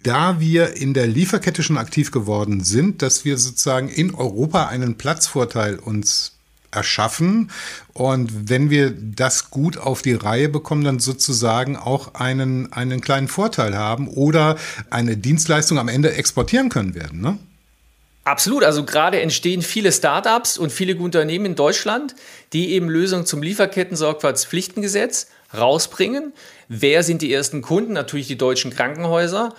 da 0.03 0.39
wir 0.39 0.75
in 0.75 0.93
der 0.93 1.07
Lieferkette 1.07 1.63
schon 1.63 1.77
aktiv 1.77 2.11
geworden 2.11 2.63
sind, 2.63 3.01
dass 3.01 3.23
wir 3.23 3.37
sozusagen 3.37 3.87
in 3.87 4.13
Europa 4.13 4.67
einen 4.67 4.97
Platzvorteil 4.97 5.79
uns 5.79 6.32
erschaffen. 6.73 7.51
Und 7.93 8.49
wenn 8.49 8.69
wir 8.69 8.91
das 8.91 9.49
gut 9.51 9.77
auf 9.77 10.01
die 10.01 10.13
Reihe 10.13 10.49
bekommen, 10.49 10.83
dann 10.83 10.99
sozusagen 10.99 11.77
auch 11.77 12.15
einen, 12.15 12.73
einen 12.73 13.01
kleinen 13.01 13.27
Vorteil 13.27 13.77
haben 13.77 14.07
oder 14.07 14.57
eine 14.89 15.17
Dienstleistung 15.17 15.79
am 15.79 15.87
Ende 15.87 16.13
exportieren 16.13 16.69
können 16.69 16.95
werden. 16.95 17.21
Ne? 17.21 17.37
Absolut, 18.25 18.63
also 18.63 18.85
gerade 18.85 19.19
entstehen 19.19 19.61
viele 19.61 19.91
Startups 19.91 20.57
und 20.57 20.71
viele 20.71 20.95
Unternehmen 20.95 21.45
in 21.45 21.55
Deutschland, 21.55 22.15
die 22.53 22.71
eben 22.71 22.89
Lösungen 22.89 23.25
zum 23.25 23.43
Lieferketten-Sorgfaltspflichtengesetz 23.43 25.27
rausbringen. 25.53 26.31
Wer 26.69 27.03
sind 27.03 27.21
die 27.21 27.33
ersten 27.33 27.61
Kunden? 27.61 27.91
Natürlich 27.93 28.27
die 28.27 28.37
deutschen 28.37 28.71
Krankenhäuser. 28.71 29.53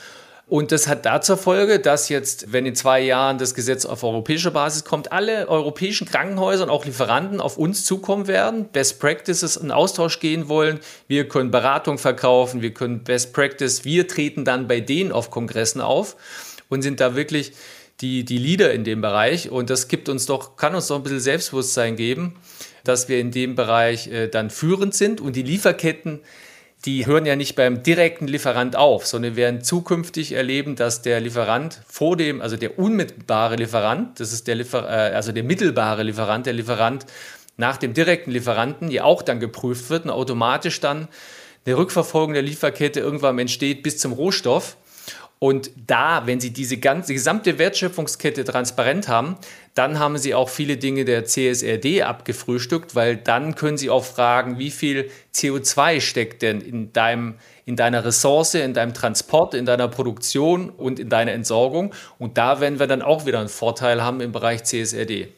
Und 0.47 0.73
das 0.73 0.89
hat 0.89 1.07
da 1.07 1.23
zur 1.23 1.39
Folge, 1.39 1.81
dass 1.81 2.11
jetzt, 2.11 2.53
wenn 2.53 2.67
in 2.67 2.75
zwei 2.75 3.01
Jahren 3.01 3.39
das 3.39 3.55
Gesetz 3.55 3.87
auf 3.87 4.05
europäischer 4.05 4.51
Basis 4.51 4.85
kommt, 4.85 5.11
alle 5.11 5.49
europäischen 5.49 6.07
Krankenhäuser 6.07 6.65
und 6.65 6.71
auch 6.71 6.85
Lieferanten 6.85 7.41
auf 7.41 7.57
uns 7.57 7.87
zukommen 7.87 8.27
werden, 8.27 8.69
Best 8.69 9.01
Practices 9.01 9.57
in 9.57 9.71
Austausch 9.71 10.21
gehen 10.21 10.49
wollen. 10.49 10.81
Wir 11.09 11.29
können 11.29 11.51
Beratung 11.51 11.97
verkaufen, 11.97 12.61
wir 12.61 12.75
können 12.75 13.05
Best 13.05 13.33
Practice, 13.33 13.87
wir 13.87 14.07
treten 14.07 14.45
dann 14.45 14.69
bei 14.69 14.81
denen 14.81 15.13
auf 15.13 15.31
Kongressen 15.31 15.81
auf 15.81 16.17
und 16.69 16.83
sind 16.83 17.01
da 17.01 17.17
wirklich 17.17 17.53
die, 18.03 18.25
die 18.25 18.39
Leader 18.39 18.75
in 18.75 18.85
dem 18.85 19.01
Bereich. 19.01 19.51
Und 19.51 19.71
das 19.71 19.89
gibt 19.89 20.11
uns 20.11 20.27
doch, 20.27 20.57
kann 20.57 20.75
uns 20.75 20.89
doch 20.89 20.97
ein 20.97 21.03
bisschen 21.03 21.21
Selbstbewusstsein 21.21 21.97
geben, 21.97 22.37
dass 22.85 23.09
wir 23.09 23.19
in 23.19 23.31
dem 23.31 23.55
Bereich 23.55 24.09
äh, 24.09 24.29
dann 24.29 24.51
führend 24.51 24.95
sind 24.95 25.23
und 25.23 25.37
die 25.37 25.43
Lieferketten 25.43 26.21
die 26.85 27.07
hören 27.07 27.25
ja 27.25 27.35
nicht 27.35 27.57
beim 27.57 27.83
direkten 27.83 28.26
Lieferant 28.26 28.76
auf, 28.76 29.07
sondern 29.07 29.37
werden 29.37 29.62
zukünftig 29.62 30.33
erleben, 30.33 30.76
dass 30.76 31.00
der 31.00 31.21
Lieferant 31.21 31.81
vor 31.88 32.17
dem, 32.17 32.43
also 32.43 32.57
der 32.57 32.79
unmittelbare 32.79 33.57
Lieferant, 33.57 34.21
das 34.21 34.33
ist 34.33 34.47
der 34.47 34.57
Liefer 34.57 34.85
äh, 34.88 35.14
also 35.14 35.33
der 35.33 35.45
mittelbare 35.45 36.03
Lieferant, 36.03 36.47
der 36.47 36.53
Lieferant 36.53 37.07
nach 37.57 37.79
dem 37.79 37.95
direkten 37.95 38.31
Lieferanten 38.31 38.91
ja 38.91 39.05
auch 39.05 39.23
dann 39.23 39.41
geprüft 39.41 39.88
wird 39.88 40.05
und 40.05 40.11
automatisch 40.11 40.81
dann 40.81 41.09
eine 41.64 41.76
Rückverfolgung 41.76 42.35
der 42.35 42.43
Lieferkette 42.43 43.00
irgendwann 43.00 43.38
entsteht 43.38 43.83
bis 43.83 43.99
zum 43.99 44.12
Rohstoff. 44.12 44.76
Und 45.38 45.71
da, 45.87 46.26
wenn 46.26 46.41
Sie 46.41 46.50
diese 46.50 46.79
ganze 46.79 47.09
die 47.09 47.14
gesamte 47.14 47.59
Wertschöpfungskette 47.59 48.45
transparent 48.45 49.09
haben, 49.09 49.37
dann 49.75 49.99
haben 49.99 50.17
Sie 50.17 50.35
auch 50.35 50.49
viele 50.49 50.76
Dinge 50.76 51.05
der 51.05 51.25
CSRD 51.25 52.03
abgefrühstückt, 52.03 52.95
weil 52.95 53.17
dann 53.17 53.55
können 53.55 53.76
Sie 53.76 53.91
auch 53.91 54.05
fragen, 54.05 54.59
wie 54.59 54.71
viel 54.71 55.11
CO2 55.35 56.00
steckt 56.00 56.43
denn 56.43 56.61
in 56.61 56.93
deinem 56.93 57.35
in 57.67 57.76
deiner 57.76 58.05
Ressource, 58.05 58.55
in 58.55 58.75
deinem 58.75 58.93
Transport, 58.95 59.55
in 59.55 59.64
deiner 59.64 59.88
Produktion 59.88 60.69
und 60.69 60.99
in 60.99 61.09
deiner 61.09 61.33
Entsorgung. 61.33 61.95
Und 62.19 62.37
da 62.37 62.61
werden 62.61 62.79
wir 62.79 62.87
dann 62.87 63.03
auch 63.03 63.26
wieder 63.26 63.41
einen 63.41 63.49
Vorteil 63.49 64.03
haben 64.03 64.21
im 64.21 64.33
Bereich 64.33 64.64
CSRD. 64.64 65.29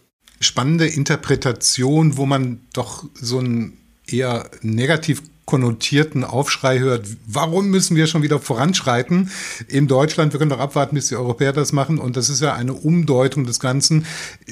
Spannende 0.41 0.87
Interpretation, 0.87 2.17
wo 2.17 2.27
man 2.27 2.61
doch 2.73 3.05
so 3.15 3.39
ein 3.39 3.79
eher 4.09 4.51
negativ 4.63 5.23
konnotierten 5.47 6.25
Aufschrei 6.25 6.81
hört, 6.81 7.07
warum 7.27 7.69
müssen 7.69 7.97
wir 7.97 8.07
schon 8.09 8.23
wieder 8.23 8.41
voranschreiten 8.41 9.31
in 9.69 9.89
Deutschland? 9.89 10.33
Wir 10.33 10.39
können 10.39 10.51
doch 10.51 10.59
abwarten, 10.59 10.97
bis 10.97 11.09
die 11.09 11.17
Europäer 11.17 11.53
das 11.53 11.73
machen. 11.73 11.99
Und 11.99 12.17
das 12.17 12.29
ist 12.29 12.43
ja 12.43 12.53
eine 12.53 12.75
Umdeutung 12.75 13.47
des 13.47 13.61
Ganzen. 13.61 14.07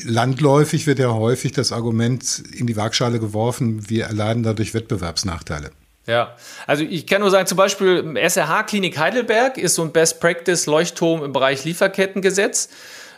Landläufig 0.04 0.86
wird 0.86 1.00
ja 1.00 1.12
häufig 1.12 1.52
das 1.52 1.72
Argument 1.72 2.42
in 2.56 2.66
die 2.66 2.76
Waagschale 2.76 3.18
geworfen, 3.18 3.90
wir 3.90 4.04
erleiden 4.04 4.42
dadurch 4.44 4.72
Wettbewerbsnachteile. 4.72 5.70
Ja, 6.06 6.36
also 6.66 6.84
ich 6.84 7.06
kann 7.06 7.22
nur 7.22 7.30
sagen, 7.30 7.46
zum 7.46 7.56
Beispiel 7.56 8.14
SRH 8.16 8.64
Klinik 8.64 8.98
Heidelberg 8.98 9.56
ist 9.56 9.74
so 9.74 9.82
ein 9.82 9.90
Best 9.90 10.20
Practice 10.20 10.66
Leuchtturm 10.66 11.24
im 11.24 11.32
Bereich 11.32 11.64
Lieferkettengesetz. 11.64 12.68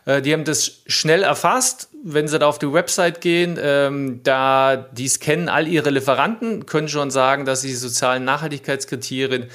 Äh, 0.07 0.23
die 0.23 0.33
haben 0.33 0.45
das 0.45 0.81
schnell 0.87 1.23
erfasst. 1.23 1.91
Wenn 2.03 2.29
Sie 2.29 2.39
da 2.39 2.47
auf 2.47 2.59
die 2.59 2.73
Website 2.73 3.21
gehen, 3.21 3.59
ähm, 3.61 4.21
da 4.23 4.77
die 4.77 5.09
scannen 5.09 5.51
all 5.51 5.69
ihre 5.69 5.91
Lieferanten, 5.91 6.65
können 6.65 6.89
schon 6.89 7.11
sagen, 7.11 7.45
dass 7.45 7.61
sie 7.61 7.69
die 7.69 7.75
sozialen 7.75 8.25
Nachhaltigkeitskriterien 8.25 9.47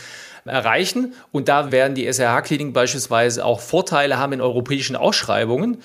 erreichen. 0.45 1.13
Und 1.31 1.47
da 1.47 1.71
werden 1.71 1.95
die 1.95 2.05
SRH-Kliniken 2.05 2.73
beispielsweise 2.73 3.45
auch 3.45 3.59
Vorteile 3.59 4.17
haben 4.17 4.33
in 4.33 4.41
europäischen 4.41 4.95
Ausschreibungen. 4.95 5.77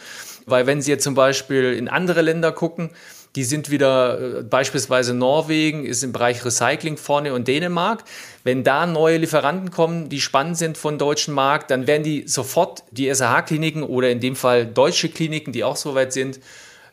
Weil 0.47 0.67
wenn 0.67 0.81
Sie 0.81 0.91
jetzt 0.91 1.05
zum 1.05 1.15
Beispiel 1.15 1.73
in 1.75 1.89
andere 1.89 2.23
Länder 2.23 2.53
gucken, 2.53 2.91
die 3.35 3.45
sind 3.45 3.71
wieder, 3.71 4.39
äh, 4.39 4.43
beispielsweise 4.43 5.13
Norwegen 5.13 5.85
ist 5.85 6.03
im 6.03 6.13
Bereich 6.13 6.45
Recycling 6.45 6.97
vorne 6.97 7.35
und 7.35 7.47
Dänemark. 7.47 8.05
Wenn 8.45 8.65
da 8.65 8.87
neue 8.87 9.19
Lieferanten 9.19 9.71
kommen, 9.71 10.09
die 10.09 10.21
spannend 10.21 10.57
sind 10.57 10.79
von 10.79 10.99
deutschen 10.99 11.35
Markt, 11.35 11.71
dann 11.71 11.87
werden 11.87 12.03
die 12.03 12.27
sofort 12.27 12.85
die 12.93 13.13
SAH-Kliniken 13.13 13.83
oder 13.83 14.11
in 14.11 14.21
dem 14.21 14.37
Fall 14.37 14.67
deutsche 14.67 15.11
Kliniken, 15.11 15.53
die 15.53 15.65
auch 15.65 15.77
soweit 15.77 16.13
sind, 16.13 16.41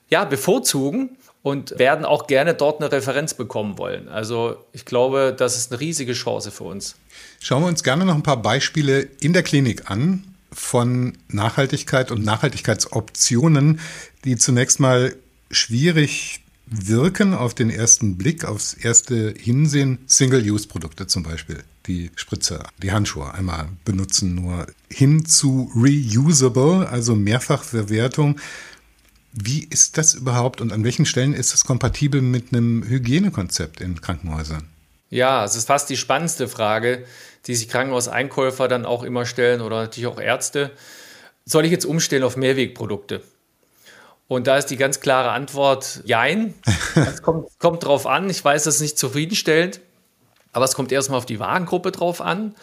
ja, 0.09 0.25
bevorzugen 0.25 1.17
und 1.43 1.77
werden 1.79 2.05
auch 2.05 2.27
gerne 2.27 2.53
dort 2.53 2.81
eine 2.81 2.91
Referenz 2.91 3.33
bekommen 3.33 3.77
wollen. 3.77 4.09
Also 4.09 4.57
ich 4.73 4.85
glaube, 4.85 5.33
das 5.37 5.57
ist 5.57 5.71
eine 5.71 5.79
riesige 5.79 6.13
Chance 6.13 6.51
für 6.51 6.65
uns. 6.65 6.95
Schauen 7.39 7.63
wir 7.63 7.67
uns 7.67 7.83
gerne 7.83 8.03
noch 8.03 8.15
ein 8.15 8.23
paar 8.23 8.41
Beispiele 8.41 9.07
in 9.21 9.33
der 9.33 9.43
Klinik 9.43 9.89
an 9.89 10.32
von 10.53 11.17
Nachhaltigkeit 11.29 12.11
und 12.11 12.23
Nachhaltigkeitsoptionen, 12.23 13.79
die 14.25 14.37
zunächst 14.37 14.79
mal 14.79 15.15
schwierig 15.51 16.43
wirken 16.65 17.33
auf 17.33 17.53
den 17.53 17.69
ersten 17.69 18.17
Blick, 18.17 18.45
aufs 18.45 18.73
erste 18.73 19.33
Hinsehen. 19.37 19.99
Single-Use-Produkte 20.07 21.07
zum 21.07 21.23
Beispiel, 21.23 21.63
die 21.87 22.11
Spritze, 22.15 22.63
die 22.81 22.91
Handschuhe 22.91 23.33
einmal 23.33 23.69
benutzen, 23.85 24.35
nur 24.35 24.67
hin 24.89 25.25
zu 25.25 25.71
reusable, 25.75 26.87
also 26.89 27.15
Mehrfachverwertung. 27.15 28.39
Wie 29.33 29.67
ist 29.69 29.97
das 29.97 30.13
überhaupt 30.13 30.61
und 30.61 30.71
an 30.71 30.83
welchen 30.83 31.05
Stellen 31.05 31.33
ist 31.33 31.53
das 31.53 31.65
kompatibel 31.65 32.21
mit 32.21 32.53
einem 32.53 32.83
Hygienekonzept 32.83 33.81
in 33.81 33.99
Krankenhäusern? 33.99 34.67
Ja, 35.09 35.43
es 35.43 35.55
ist 35.55 35.67
fast 35.67 35.89
die 35.89 35.97
spannendste 35.97 36.47
Frage, 36.47 37.05
die 37.45 37.55
sich 37.55 37.69
Krankenhauseinkäufer 37.69 38.67
dann 38.67 38.85
auch 38.85 39.03
immer 39.03 39.25
stellen 39.25 39.61
oder 39.61 39.81
natürlich 39.81 40.07
auch 40.07 40.19
Ärzte. 40.19 40.71
Soll 41.45 41.65
ich 41.65 41.71
jetzt 41.71 41.85
umstellen 41.85 42.23
auf 42.23 42.37
Mehrwegprodukte? 42.37 43.21
Und 44.27 44.47
da 44.47 44.57
ist 44.57 44.67
die 44.67 44.77
ganz 44.77 44.99
klare 44.99 45.31
Antwort 45.31 46.01
Jein. 46.05 46.53
Es 46.95 47.21
kommt, 47.21 47.47
kommt 47.59 47.83
drauf 47.83 48.05
an. 48.05 48.29
Ich 48.29 48.43
weiß, 48.43 48.63
das 48.63 48.75
ist 48.75 48.81
nicht 48.81 48.97
zufriedenstellend, 48.97 49.81
aber 50.51 50.65
es 50.65 50.75
kommt 50.75 50.91
erstmal 50.91 51.17
auf 51.17 51.25
die 51.25 51.39
Warengruppe 51.39 51.91
drauf 51.91 52.21
an. 52.21 52.55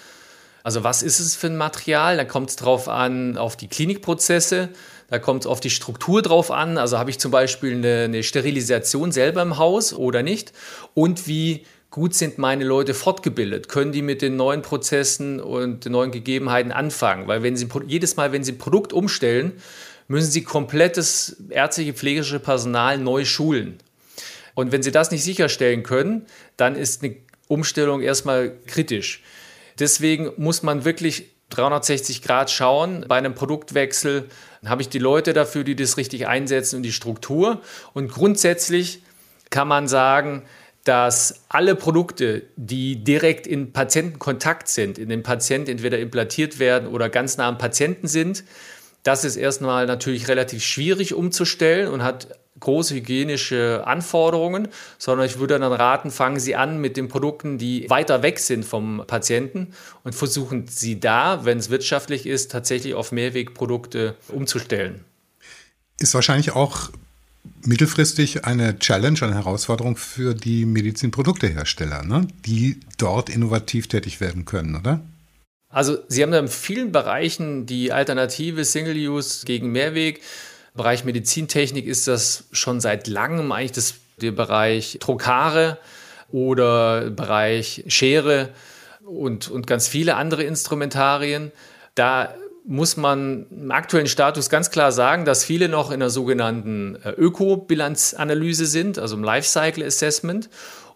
Also 0.62 0.84
was 0.84 1.02
ist 1.02 1.20
es 1.20 1.36
für 1.36 1.48
ein 1.48 1.56
Material? 1.56 2.16
Da 2.16 2.24
kommt 2.24 2.50
es 2.50 2.56
drauf 2.56 2.88
an, 2.88 3.36
auf 3.38 3.56
die 3.56 3.68
Klinikprozesse. 3.68 4.68
Da 5.08 5.18
kommt 5.18 5.42
es 5.42 5.46
auf 5.46 5.60
die 5.60 5.70
Struktur 5.70 6.22
drauf 6.22 6.50
an. 6.50 6.78
Also 6.78 6.98
habe 6.98 7.10
ich 7.10 7.18
zum 7.18 7.30
Beispiel 7.30 7.72
eine, 7.72 8.04
eine 8.04 8.22
Sterilisation 8.22 9.10
selber 9.10 9.42
im 9.42 9.58
Haus 9.58 9.92
oder 9.92 10.22
nicht? 10.22 10.52
Und 10.94 11.26
wie 11.26 11.66
gut 11.90 12.14
sind 12.14 12.38
meine 12.38 12.64
Leute 12.64 12.94
fortgebildet? 12.94 13.68
Können 13.68 13.92
die 13.92 14.02
mit 14.02 14.22
den 14.22 14.36
neuen 14.36 14.62
Prozessen 14.62 15.40
und 15.40 15.84
den 15.84 15.92
neuen 15.92 16.12
Gegebenheiten 16.12 16.72
anfangen? 16.72 17.26
Weil 17.26 17.42
wenn 17.42 17.56
sie 17.56 17.68
jedes 17.86 18.16
Mal, 18.16 18.32
wenn 18.32 18.44
sie 18.44 18.52
ein 18.52 18.58
Produkt 18.58 18.92
umstellen, 18.92 19.52
müssen 20.08 20.30
sie 20.30 20.42
komplettes 20.42 21.36
ärztliche, 21.50 21.92
pflegerische 21.92 22.40
Personal 22.40 22.98
neu 22.98 23.24
schulen. 23.24 23.78
Und 24.54 24.72
wenn 24.72 24.82
sie 24.82 24.90
das 24.90 25.10
nicht 25.10 25.24
sicherstellen 25.24 25.82
können, 25.82 26.26
dann 26.56 26.76
ist 26.76 27.02
eine 27.02 27.16
Umstellung 27.48 28.02
erstmal 28.02 28.52
kritisch. 28.66 29.22
Deswegen 29.78 30.32
muss 30.36 30.62
man 30.62 30.84
wirklich 30.84 31.30
360 31.50 32.22
Grad 32.22 32.50
schauen 32.50 33.04
bei 33.08 33.16
einem 33.16 33.34
Produktwechsel, 33.34 34.28
habe 34.64 34.82
ich 34.82 34.88
die 34.88 34.98
Leute 34.98 35.32
dafür, 35.32 35.64
die 35.64 35.74
das 35.74 35.96
richtig 35.96 36.26
einsetzen 36.28 36.76
und 36.76 36.82
die 36.82 36.92
Struktur. 36.92 37.60
Und 37.92 38.10
grundsätzlich 38.10 39.02
kann 39.48 39.66
man 39.66 39.88
sagen, 39.88 40.42
dass 40.90 41.44
alle 41.48 41.76
Produkte, 41.76 42.42
die 42.56 43.04
direkt 43.04 43.46
in 43.46 43.72
Patientenkontakt 43.72 44.66
sind, 44.66 44.98
in 44.98 45.08
den 45.08 45.22
Patienten 45.22 45.70
entweder 45.70 46.00
implantiert 46.00 46.58
werden 46.58 46.88
oder 46.88 47.08
ganz 47.08 47.36
nah 47.36 47.46
am 47.46 47.58
Patienten 47.58 48.08
sind, 48.08 48.42
das 49.04 49.24
ist 49.24 49.36
erstmal 49.36 49.86
natürlich 49.86 50.26
relativ 50.26 50.64
schwierig 50.64 51.14
umzustellen 51.14 51.92
und 51.92 52.02
hat 52.02 52.36
große 52.58 52.96
hygienische 52.96 53.84
Anforderungen, 53.86 54.66
sondern 54.98 55.28
ich 55.28 55.38
würde 55.38 55.60
dann 55.60 55.72
raten, 55.72 56.10
fangen 56.10 56.40
Sie 56.40 56.56
an 56.56 56.80
mit 56.80 56.96
den 56.96 57.06
Produkten, 57.06 57.56
die 57.56 57.88
weiter 57.88 58.24
weg 58.24 58.40
sind 58.40 58.64
vom 58.64 59.04
Patienten 59.06 59.68
und 60.02 60.16
versuchen 60.16 60.66
Sie 60.66 60.98
da, 60.98 61.44
wenn 61.44 61.58
es 61.58 61.70
wirtschaftlich 61.70 62.26
ist, 62.26 62.50
tatsächlich 62.50 62.94
auf 62.94 63.12
Mehrwegprodukte 63.12 64.16
umzustellen. 64.26 65.04
Ist 66.00 66.14
wahrscheinlich 66.14 66.50
auch 66.50 66.90
mittelfristig 67.64 68.44
eine 68.44 68.78
Challenge, 68.78 69.18
eine 69.22 69.34
Herausforderung 69.34 69.96
für 69.96 70.34
die 70.34 70.64
Medizinproduktehersteller, 70.64 72.04
ne? 72.04 72.26
die 72.46 72.80
dort 72.98 73.28
innovativ 73.28 73.88
tätig 73.88 74.20
werden 74.20 74.44
können, 74.44 74.76
oder? 74.76 75.00
Also 75.68 75.98
Sie 76.08 76.22
haben 76.22 76.32
da 76.32 76.38
in 76.38 76.48
vielen 76.48 76.90
Bereichen 76.90 77.66
die 77.66 77.92
Alternative 77.92 78.64
Single-Use 78.64 79.46
gegen 79.46 79.70
Mehrweg. 79.70 80.20
Bereich 80.74 81.04
Medizintechnik 81.04 81.86
ist 81.86 82.08
das 82.08 82.44
schon 82.52 82.80
seit 82.80 83.06
langem 83.06 83.52
eigentlich 83.52 83.72
das, 83.72 83.94
der 84.20 84.32
Bereich 84.32 84.98
Trokare 85.00 85.78
oder 86.30 87.10
Bereich 87.10 87.84
Schere 87.86 88.50
und, 89.04 89.48
und 89.48 89.66
ganz 89.66 89.86
viele 89.86 90.16
andere 90.16 90.42
Instrumentarien. 90.42 91.52
Da 91.94 92.34
muss 92.70 92.96
man 92.96 93.46
im 93.50 93.72
aktuellen 93.72 94.06
Status 94.06 94.48
ganz 94.48 94.70
klar 94.70 94.92
sagen, 94.92 95.24
dass 95.24 95.44
viele 95.44 95.68
noch 95.68 95.90
in 95.90 95.98
der 95.98 96.08
sogenannten 96.08 96.94
äh, 97.02 97.10
Ökobilanzanalyse 97.10 98.64
sind, 98.64 98.96
also 98.96 99.16
im 99.16 99.24
Lifecycle 99.24 99.84
Assessment, 99.84 100.48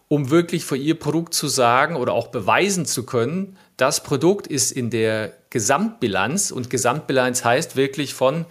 um 0.07 0.29
wirklich 0.29 0.63
für 0.63 0.77
ihr 0.77 0.97
Produkt 0.97 1.33
zu 1.33 1.49
sagen 1.49 1.97
oder 1.97 2.13
auch 2.13 2.27
beweisen 2.27 2.85
zu 2.85 3.05
können, 3.05 3.57
das 3.75 4.03
Produkt 4.03 4.47
ist 4.47 4.71
in 4.71 4.89
der 4.89 5.33
Gesamtbilanz 5.49 6.51
und 6.51 6.69
Gesamtbilanz 6.69 7.43
heißt 7.43 7.75
wirklich 7.75 8.13
von 8.13 8.45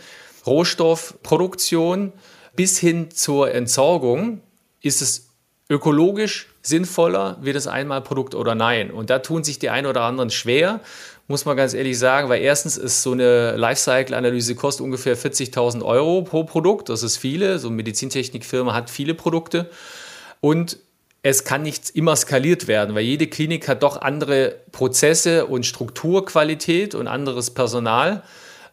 Rohstoffproduktion 0.45 2.13
bis 2.55 2.79
hin 2.79 3.11
zur 3.11 3.51
Entsorgung, 3.53 4.43
ist 4.83 5.01
es 5.01 5.31
ökologisch 5.71 6.49
sinnvoller, 6.61 7.39
wird 7.41 7.57
es 7.57 7.67
einmal 7.67 8.03
Produkt 8.03 8.35
oder 8.35 8.55
nein? 8.55 8.91
Und 8.91 9.09
da 9.09 9.21
tun 9.21 9.45
sich 9.45 9.59
die 9.59 9.71
ein 9.71 9.87
oder 9.87 10.03
anderen 10.03 10.31
schwer, 10.31 10.81
muss 11.27 11.47
man 11.47 11.57
ganz 11.57 11.73
ehrlich 11.73 11.99
sagen, 11.99 12.29
weil 12.29 12.43
erstens 12.43 12.77
ist 12.77 13.03
so 13.03 13.13
eine 13.13 13.57
Lifecycle-Analyse 13.57 14.55
kostet 14.55 14.85
ungefähr 14.85 15.17
40.000 15.17 15.83
Euro 15.83 16.23
pro 16.23 16.45
Produkt. 16.45 16.91
Das 16.91 17.03
ist 17.03 17.17
viele. 17.17 17.59
So 17.59 17.69
eine 17.69 17.77
Medizintechnikfirma 17.77 18.75
hat 18.75 18.91
viele 18.91 19.15
Produkte. 19.15 19.71
Und 20.41 20.79
es 21.23 21.45
kann 21.45 21.63
nicht 21.63 21.91
immer 21.91 22.17
skaliert 22.17 22.69
werden, 22.69 22.95
weil 22.95 23.05
jede 23.05 23.27
Klinik 23.27 23.67
hat 23.67 23.83
doch 23.83 24.03
andere 24.03 24.57
Prozesse 24.73 25.47
und 25.47 25.65
Strukturqualität 25.65 26.95
und 26.95 27.09
anderes 27.09 27.51
Personal. 27.51 28.23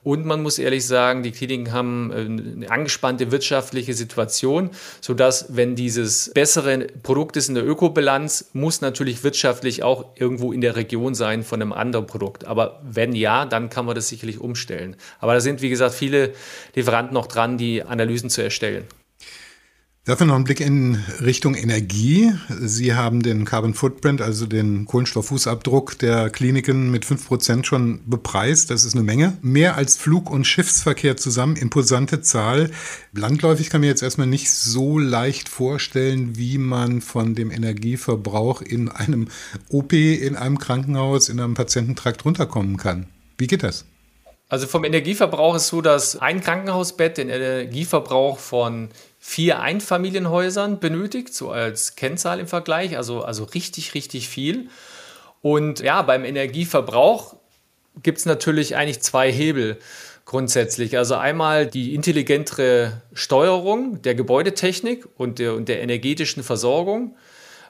Und 0.04 0.26
man 0.26 0.42
muss 0.42 0.58
ehrlich 0.58 0.86
sagen, 0.88 1.22
die 1.22 1.32
Kliniken 1.32 1.72
haben 1.72 2.12
äh, 2.12 2.16
eine 2.16 2.72
angespannte 2.72 3.32
wirtschaftliche 3.32 3.94
Situation, 3.94 4.72
sodass, 5.00 5.56
wenn 5.56 5.76
dieses 5.76 6.32
bessere 6.34 6.88
Produkt 7.04 7.38
ist 7.38 7.50
in 7.50 7.56
der 7.56 7.68
Ökobilanz, 7.68 8.50
muss 8.54 8.82
natürlich 8.82 9.24
wirtschaftlich 9.24 9.84
auch 9.84 10.06
irgendwo 10.16 10.54
in 10.54 10.62
der 10.62 10.76
Region 10.76 11.14
sein 11.14 11.44
von 11.44 11.62
einem 11.62 11.72
anderen 11.72 12.08
Produkt. 12.08 12.46
Aber 12.46 12.82
wenn 12.84 13.14
ja, 13.14 13.46
dann 13.46 13.70
kann 13.70 13.86
man 13.86 13.96
das 13.96 14.08
sicherlich 14.08 14.40
umstellen. 14.40 14.96
Aber 15.20 15.34
da 15.34 15.40
sind, 15.40 15.62
wie 15.62 15.70
gesagt, 15.70 15.94
viele 15.94 16.34
Lieferanten 16.76 17.14
noch 17.14 17.28
dran, 17.28 17.58
die 17.58 17.84
Analysen 17.84 18.30
zu 18.30 18.42
erstellen. 18.42 18.86
Dafür 20.04 20.26
noch 20.26 20.34
einen 20.34 20.46
Blick 20.46 20.62
in 20.62 20.96
Richtung 21.24 21.54
Energie. 21.54 22.32
Sie 22.50 22.96
haben 22.96 23.22
den 23.22 23.46
Carbon 23.46 23.76
Footprint, 23.76 24.20
also 24.20 24.48
den 24.48 24.86
Kohlenstofffußabdruck 24.86 26.00
der 26.00 26.32
Kliniken 26.32 26.90
mit 26.90 27.06
5% 27.06 27.66
schon 27.66 28.02
bepreist. 28.10 28.72
Das 28.72 28.84
ist 28.84 28.96
eine 28.96 29.04
Menge. 29.04 29.38
Mehr 29.44 29.76
als 29.76 29.98
Flug- 29.98 30.32
und 30.32 30.46
Schiffsverkehr 30.46 31.18
zusammen. 31.18 31.56
Imposante 31.56 32.22
Zahl. 32.22 32.72
Landläufig 33.14 33.70
kann 33.70 33.82
mir 33.82 33.88
jetzt 33.88 34.02
erstmal 34.02 34.26
nicht 34.26 34.50
so 34.50 34.98
leicht 34.98 35.48
vorstellen, 35.48 36.36
wie 36.36 36.58
man 36.58 37.02
von 37.02 37.36
dem 37.36 37.52
Energieverbrauch 37.52 38.64
in 38.64 38.90
einem 38.90 39.28
OP, 39.70 39.94
in 39.94 40.36
einem 40.36 40.58
Krankenhaus, 40.58 41.30
in 41.30 41.40
einem 41.40 41.54
Patiententrakt 41.54 42.26
runterkommen 42.26 42.78
kann. 42.78 43.06
Wie 43.38 43.46
geht 43.46 43.62
das? 43.62 43.86
Also 44.50 44.66
vom 44.66 44.84
Energieverbrauch 44.84 45.56
ist 45.56 45.68
so, 45.68 45.82
dass 45.82 46.18
ein 46.18 46.42
Krankenhausbett 46.42 47.18
den 47.18 47.30
Energieverbrauch 47.30 48.40
von 48.40 48.90
vier 49.24 49.60
Einfamilienhäusern 49.60 50.80
benötigt, 50.80 51.34
so 51.34 51.52
als 51.52 51.96
Kennzahl 51.96 52.40
im 52.40 52.48
Vergleich, 52.48 52.98
also, 52.98 53.22
also 53.22 53.44
richtig, 53.44 53.94
richtig 53.94 54.28
viel. 54.28 54.68
Und 55.44 55.80
ja, 55.80 56.02
beim 56.02 56.26
Energieverbrauch 56.26 57.36
gibt 58.02 58.18
es 58.18 58.26
natürlich 58.26 58.76
eigentlich 58.76 59.02
zwei 59.02 59.32
Hebel 59.32 59.78
grundsätzlich. 60.26 60.98
Also 60.98 61.16
einmal 61.16 61.68
die 61.68 61.94
intelligentere 61.94 63.02
Steuerung 63.14 64.02
der 64.02 64.16
Gebäudetechnik 64.16 65.08
und 65.18 65.38
der, 65.38 65.54
und 65.54 65.70
der 65.70 65.82
energetischen 65.82 66.42
Versorgung. 66.44 67.16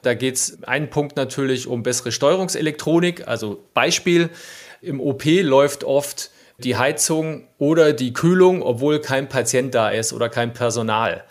Da 0.02 0.14
geht 0.14 0.36
es 0.36 0.64
einen 0.64 0.88
Punkt 0.88 1.16
natürlich 1.16 1.66
um 1.66 1.82
bessere 1.82 2.12
Steuerungselektronik. 2.12 3.28
Also 3.28 3.62
Beispiel, 3.74 4.30
im 4.80 5.00
OP 5.00 5.24
läuft 5.26 5.84
oft 5.84 6.30
die 6.64 6.76
Heizung 6.76 7.44
oder 7.58 7.92
die 7.92 8.12
Kühlung, 8.12 8.62
obwohl 8.62 9.00
kein 9.00 9.28
Patient 9.28 9.74
da 9.74 9.90
ist 9.90 10.12
oder 10.12 10.28
kein 10.28 10.52
Personal. 10.52 11.24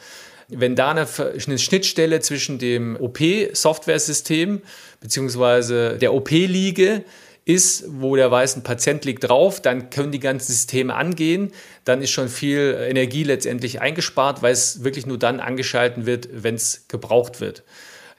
Wenn 0.48 0.76
da 0.76 0.92
eine, 0.92 1.08
eine 1.48 1.58
Schnittstelle 1.58 2.20
zwischen 2.20 2.60
dem 2.60 2.98
OP-Software-System 3.00 4.62
bzw. 5.00 5.98
der 5.98 6.14
OP-Liege 6.14 7.06
ist, 7.46 7.86
wo 7.88 8.16
der 8.16 8.30
weiß, 8.30 8.58
ein 8.58 8.64
Patient 8.64 9.04
liegt 9.06 9.24
drauf, 9.24 9.62
dann 9.62 9.90
können 9.90 10.12
die 10.12 10.20
ganzen 10.20 10.52
Systeme 10.52 10.94
angehen. 10.94 11.52
Dann 11.86 12.02
ist 12.02 12.12
schon 12.12 12.30
viel 12.30 12.78
Energie 12.88 13.24
letztendlich 13.24 13.82
eingespart, 13.82 14.42
weil 14.42 14.54
es 14.54 14.84
wirklich 14.84 15.06
nur 15.06 15.18
dann 15.18 15.40
angeschalten 15.40 16.06
wird, 16.06 16.30
wenn 16.32 16.56
es 16.56 16.86
gebraucht 16.88 17.42
wird. 17.42 17.64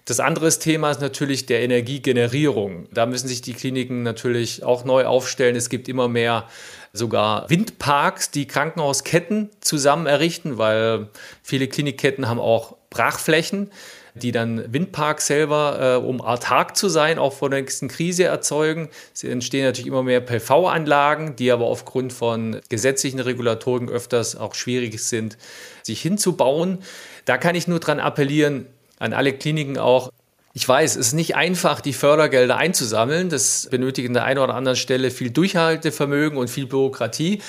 Das 0.05 0.19
andere 0.19 0.51
Thema 0.51 0.91
ist 0.91 1.01
natürlich 1.01 1.47
der 1.47 1.61
Energiegenerierung. 1.63 2.89
Da 2.93 3.07
müssen 3.07 3.29
sich 3.29 3.41
die 3.41 3.55
Kliniken 3.55 4.03
natürlich 4.03 4.65
auch 4.65 4.85
neu 4.85 5.05
aufstellen. 5.05 5.55
Es 5.55 5.69
gibt 5.69 5.89
immer 5.89 6.09
mehr 6.09 6.49
sogar 6.93 7.49
Windparks, 7.49 8.31
die 8.31 8.47
Krankenhausketten 8.47 9.51
zusammen 9.61 10.07
errichten, 10.07 10.59
weil 10.59 11.09
viele 11.43 11.69
Klinikketten 11.69 12.29
haben 12.29 12.41
auch 12.41 12.77
Brachflächen, 12.91 13.71
die 14.15 14.31
dann 14.31 14.73
Windparks 14.73 15.27
selber, 15.27 15.99
äh, 16.03 16.07
um 16.07 16.21
autark 16.21 16.77
zu 16.77 16.91
sein, 16.91 17.19
auch 17.19 17.33
vor 17.33 17.49
der 17.49 17.61
nächsten 17.61 17.89
Krise 17.89 18.25
erzeugen. 18.25 18.91
Es 19.15 19.25
entstehen 19.25 19.65
natürlich 19.65 19.87
immer 19.87 20.03
mehr 20.03 20.21
PV-Anlagen, 20.21 21.37
die 21.37 21.51
aber 21.51 21.65
aufgrund 21.65 22.13
von 22.13 22.61
gesetzlichen 22.69 23.21
Regulatoren 23.21 23.89
öfters 23.89 24.37
auch 24.37 24.55
schwierig 24.55 24.99
sind, 25.03 25.39
sich 25.83 26.03
hinzubauen. 26.03 26.79
Da 27.25 27.39
kann 27.39 27.55
ich 27.55 27.69
nur 27.69 27.81
dran 27.81 28.01
appellieren, 28.01 28.67
an 28.99 29.15
alle 29.15 29.33
Kliniken 29.33 29.79
auch, 29.79 30.11
ich 30.55 30.69
weiß, 30.69 30.97
es 30.97 31.09
ist 31.09 31.13
nicht 31.15 31.35
einfach, 31.35 31.81
die 31.81 31.95
Fördergelder 31.95 32.57
einzusammeln. 32.57 33.31
Das 33.31 33.69
benötigt 33.71 34.09
an 34.09 34.15
der 34.15 34.25
einen 34.25 34.39
oder 34.39 34.55
anderen 34.55 34.77
Stelle 34.77 35.11
viel 35.11 35.31
Durchhaltevermögen 35.31 36.37
und 36.37 36.49
viel 36.49 36.67
Bürokratie. 36.67 37.41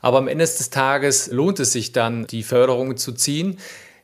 Aber 0.00 0.18
am 0.18 0.28
Ende 0.28 0.44
des 0.44 0.70
Tages 0.70 1.28
lohnt 1.32 1.58
es 1.58 1.72
sich 1.72 1.92
dann, 1.92 2.26
die 2.26 2.42
Förderung 2.42 2.96
zu 2.96 3.12
ziehen. 3.12 3.58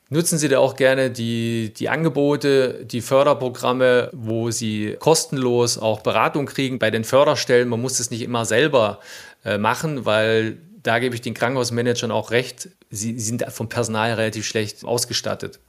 Nutzen 0.09 0.39
Sie 0.39 0.49
da 0.49 0.59
auch 0.59 0.75
gerne 0.75 1.11
die, 1.11 1.73
die 1.77 1.89
Angebote, 1.89 2.85
die 2.85 3.01
Förderprogramme, 3.01 4.11
wo 4.13 4.51
Sie 4.51 4.97
kostenlos 4.99 5.79
auch 5.79 6.01
Beratung 6.01 6.47
kriegen 6.47 6.81
bei 6.81 6.91
den 6.91 7.05
Förderstellen. 7.05 7.69
Man 7.69 7.81
muss 7.81 8.01
es 8.01 8.11
nicht 8.11 8.23
immer 8.23 8.45
selber 8.45 8.99
äh, 9.45 9.59
machen, 9.59 10.07
weil 10.07 10.59
da 10.83 10.99
gebe 10.99 11.15
ich 11.15 11.21
den 11.21 11.35
Krankenhausmanagern 11.35 12.11
auch 12.11 12.33
recht. 12.33 12.71
Sie, 12.91 13.17
sie 13.17 13.27
sind 13.27 13.45
vom 13.51 13.69
Personal 13.69 14.15
relativ 14.15 14.47
schlecht 14.47 14.85
ausgestattet. 14.85 15.61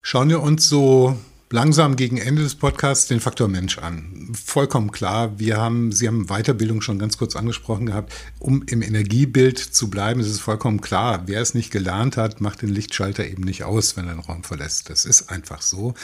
Schauen 0.00 0.28
wir 0.28 0.42
uns 0.42 0.68
so 0.68 1.16
langsam 1.52 1.96
gegen 1.96 2.16
Ende 2.16 2.42
des 2.42 2.54
Podcasts 2.54 3.06
den 3.06 3.20
Faktor 3.20 3.46
Mensch 3.46 3.78
an. 3.78 4.32
Vollkommen 4.32 4.90
klar, 4.90 5.38
wir 5.38 5.58
haben, 5.58 5.92
Sie 5.92 6.08
haben 6.08 6.26
Weiterbildung 6.26 6.80
schon 6.80 6.98
ganz 6.98 7.18
kurz 7.18 7.36
angesprochen 7.36 7.86
gehabt. 7.86 8.12
Um 8.38 8.62
im 8.62 8.80
Energiebild 8.80 9.58
zu 9.58 9.90
bleiben, 9.90 10.20
ist 10.20 10.28
es 10.28 10.40
vollkommen 10.40 10.80
klar, 10.80 11.24
wer 11.26 11.42
es 11.42 11.54
nicht 11.54 11.70
gelernt 11.70 12.16
hat, 12.16 12.40
macht 12.40 12.62
den 12.62 12.70
Lichtschalter 12.70 13.26
eben 13.26 13.42
nicht 13.44 13.64
aus, 13.64 13.96
wenn 13.96 14.08
er 14.08 14.14
den 14.14 14.20
Raum 14.20 14.44
verlässt. 14.44 14.88
Das 14.88 15.04
ist 15.04 15.30
einfach 15.30 15.60
so. 15.60 15.94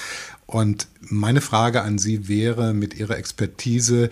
Und 0.44 0.87
meine 1.00 1.40
Frage 1.40 1.82
an 1.82 1.98
Sie 1.98 2.28
wäre 2.28 2.74
mit 2.74 2.94
Ihrer 2.94 3.16
Expertise, 3.16 4.11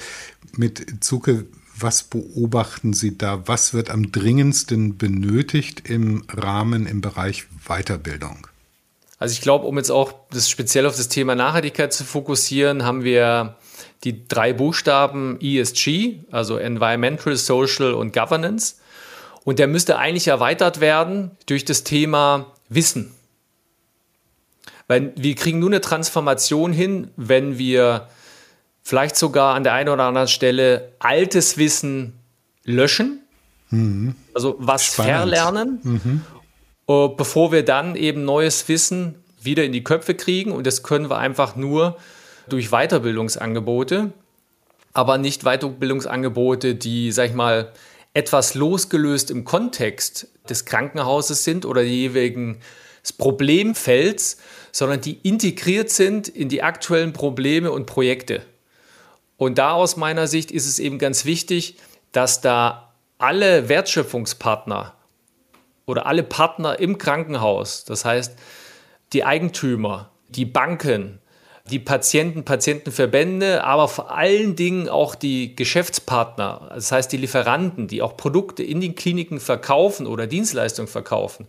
mit 0.57 1.05
Zuke, 1.05 1.45
was 1.79 2.03
beobachten 2.03 2.95
Sie 2.95 3.19
da? 3.19 3.47
Was 3.47 3.75
wird 3.75 3.91
am 3.91 4.11
dringendsten 4.11 4.97
benötigt 4.97 5.87
im 5.87 6.25
Rahmen 6.29 6.87
im 6.87 7.03
Bereich 7.03 7.47
Weiterbildung? 7.67 8.49
Also 9.19 9.33
ich 9.33 9.41
glaube, 9.41 9.67
um 9.67 9.77
jetzt 9.79 9.91
auch 9.91 10.13
das 10.31 10.51
speziell 10.51 10.87
auf 10.87 10.97
das 10.97 11.09
Thema 11.09 11.35
Nachhaltigkeit 11.35 11.93
zu 11.93 12.05
fokussieren, 12.05 12.85
haben 12.85 13.03
wir 13.03 13.57
die 14.05 14.29
drei 14.29 14.53
Buchstaben 14.53 15.39
ESG, 15.41 16.21
also 16.31 16.59
Environmental, 16.59 17.37
Social 17.37 17.95
und 17.95 18.13
Governance. 18.13 18.77
Und 19.45 19.59
der 19.59 19.69
müsste 19.69 19.97
eigentlich 19.99 20.29
erweitert 20.29 20.81
werden 20.81 21.31
durch 21.47 21.65
das 21.65 21.85
Thema 21.85 22.53
Wissen. 22.69 23.13
Weil 24.89 25.13
wir 25.17 25.35
kriegen 25.35 25.61
nur 25.61 25.71
eine 25.71 25.81
Transformation 25.81 26.73
hin, 26.73 27.11
wenn 27.17 27.59
wir 27.59 28.09
vielleicht 28.83 29.17
sogar 29.17 29.55
an 29.55 29.65
der 29.65 29.73
einen 29.73 29.89
oder 29.89 30.05
anderen 30.05 30.29
Stelle 30.29 30.93
altes 30.99 31.59
Wissen 31.59 32.13
löschen, 32.65 33.21
mhm. 33.71 34.15
also 34.35 34.57
was 34.59 34.85
Spannend. 34.85 35.13
verlernen 35.13 35.81
mhm. 35.83 36.23
Äh, 36.89 37.09
bevor 37.09 37.53
wir 37.53 37.65
dann 37.65 37.97
eben 37.97 38.25
neues 38.25 38.69
Wissen 38.69 39.17
wieder 39.41 39.65
in 39.65 39.73
die 39.73 39.85
Köpfe 39.85 40.15
kriegen. 40.15 40.53
Und 40.53 40.67
das 40.67 40.83
können 40.83 41.11
wir 41.11 41.19
einfach 41.19 41.57
nur 41.57 41.97
durch 42.49 42.71
Weiterbildungsangebote, 42.71 44.13
aber 44.93 45.19
nicht 45.19 45.43
Weiterbildungsangebote, 45.43 46.75
die, 46.75 47.13
sag 47.13 47.31
ich 47.31 47.35
mal, 47.35 47.73
etwas 48.15 48.55
losgelöst 48.55 49.31
im 49.31 49.45
Kontext 49.45 50.29
des 50.49 50.65
Krankenhauses 50.65 51.45
sind 51.45 51.67
oder 51.67 51.83
jeweiligen 51.83 52.61
Problemfelds, 53.19 54.39
sondern 54.73 55.01
die 55.01 55.19
integriert 55.23 55.91
sind 55.91 56.29
in 56.29 56.49
die 56.49 56.63
aktuellen 56.63 57.13
Probleme 57.13 57.71
und 57.71 57.87
Projekte. 57.87 58.43
Und 59.37 59.59
da 59.59 59.73
aus 59.73 59.97
meiner 59.97 60.27
Sicht 60.27 60.51
ist 60.51 60.67
es 60.67 60.79
eben 60.79 60.99
ganz 60.99 61.25
wichtig, 61.25 61.77
dass 62.13 62.41
da 62.41 62.95
alle 63.19 63.69
Wertschöpfungspartner 63.69 64.96
oder 65.87 66.07
alle 66.07 66.23
Partner 66.23 66.79
im 66.79 66.99
Krankenhaus, 66.99 67.85
das 67.85 68.05
heißt 68.05 68.37
die 69.13 69.25
Eigentümer, 69.25 70.11
die 70.29 70.45
Banken, 70.45 71.21
die 71.71 71.79
Patienten, 71.79 72.45
Patientenverbände, 72.45 73.65
aber 73.65 73.89
vor 73.89 74.13
allen 74.17 74.55
Dingen 74.55 74.89
auch 74.89 75.15
die 75.15 75.57
Geschäftspartner, 75.57 76.71
das 76.75 76.93
heißt 76.93 77.11
die 77.11 77.17
Lieferanten, 77.17 77.89
die 77.89 78.03
auch 78.03 78.17
Produkte 78.17 78.63
in 78.63 78.81
den 78.81 78.95
Kliniken 78.95 79.41
verkaufen 79.41 80.07
oder 80.07 80.27
Dienstleistungen 80.27 80.89
verkaufen, 80.89 81.47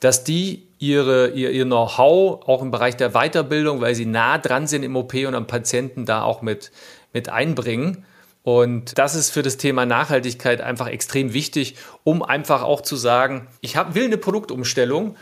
dass 0.00 0.24
die 0.24 0.66
ihre, 0.78 1.30
ihr, 1.30 1.50
ihr 1.50 1.64
Know-how 1.64 2.48
auch 2.48 2.62
im 2.62 2.70
Bereich 2.70 2.96
der 2.96 3.10
Weiterbildung, 3.10 3.80
weil 3.80 3.94
sie 3.94 4.06
nah 4.06 4.38
dran 4.38 4.66
sind 4.66 4.82
im 4.82 4.96
OP 4.96 5.14
und 5.14 5.34
am 5.34 5.46
Patienten 5.46 6.06
da 6.06 6.22
auch 6.22 6.42
mit, 6.42 6.72
mit 7.12 7.28
einbringen. 7.28 8.04
Und 8.42 8.96
das 8.98 9.14
ist 9.14 9.30
für 9.30 9.42
das 9.42 9.58
Thema 9.58 9.84
Nachhaltigkeit 9.84 10.60
einfach 10.60 10.86
extrem 10.86 11.34
wichtig, 11.34 11.76
um 12.04 12.22
einfach 12.22 12.62
auch 12.62 12.80
zu 12.80 12.96
sagen, 12.96 13.48
ich 13.60 13.76
hab, 13.76 13.94
will 13.94 14.04
eine 14.04 14.16
Produktumstellung, 14.16 15.16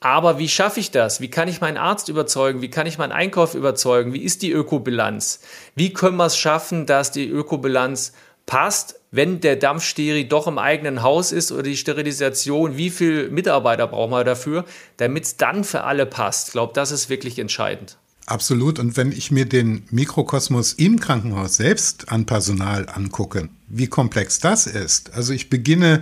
aber 0.00 0.38
wie 0.38 0.48
schaffe 0.48 0.80
ich 0.80 0.90
das? 0.90 1.20
Wie 1.20 1.28
kann 1.28 1.46
ich 1.46 1.60
meinen 1.60 1.76
Arzt 1.76 2.08
überzeugen? 2.08 2.62
Wie 2.62 2.70
kann 2.70 2.86
ich 2.86 2.96
meinen 2.96 3.12
Einkauf 3.12 3.54
überzeugen? 3.54 4.14
Wie 4.14 4.22
ist 4.22 4.40
die 4.40 4.50
Ökobilanz? 4.50 5.40
Wie 5.74 5.92
können 5.92 6.16
wir 6.16 6.24
es 6.24 6.38
schaffen, 6.38 6.86
dass 6.86 7.12
die 7.12 7.28
Ökobilanz 7.28 8.14
passt, 8.46 8.98
wenn 9.10 9.40
der 9.40 9.56
Dampfsteri 9.56 10.26
doch 10.26 10.46
im 10.46 10.58
eigenen 10.58 11.02
Haus 11.02 11.32
ist 11.32 11.52
oder 11.52 11.64
die 11.64 11.76
Sterilisation? 11.76 12.78
Wie 12.78 12.88
viele 12.88 13.28
Mitarbeiter 13.28 13.86
brauchen 13.86 14.12
wir 14.12 14.24
dafür, 14.24 14.64
damit 14.96 15.24
es 15.24 15.36
dann 15.36 15.64
für 15.64 15.84
alle 15.84 16.06
passt? 16.06 16.48
Ich 16.48 16.52
glaube, 16.52 16.72
das 16.72 16.92
ist 16.92 17.10
wirklich 17.10 17.38
entscheidend. 17.38 17.98
Absolut. 18.30 18.78
Und 18.78 18.96
wenn 18.96 19.10
ich 19.10 19.32
mir 19.32 19.44
den 19.44 19.82
Mikrokosmos 19.90 20.74
im 20.74 21.00
Krankenhaus 21.00 21.56
selbst 21.56 22.12
an 22.12 22.26
Personal 22.26 22.88
angucke, 22.88 23.48
wie 23.66 23.88
komplex 23.88 24.38
das 24.38 24.68
ist. 24.68 25.12
Also 25.14 25.32
ich 25.32 25.50
beginne 25.50 26.00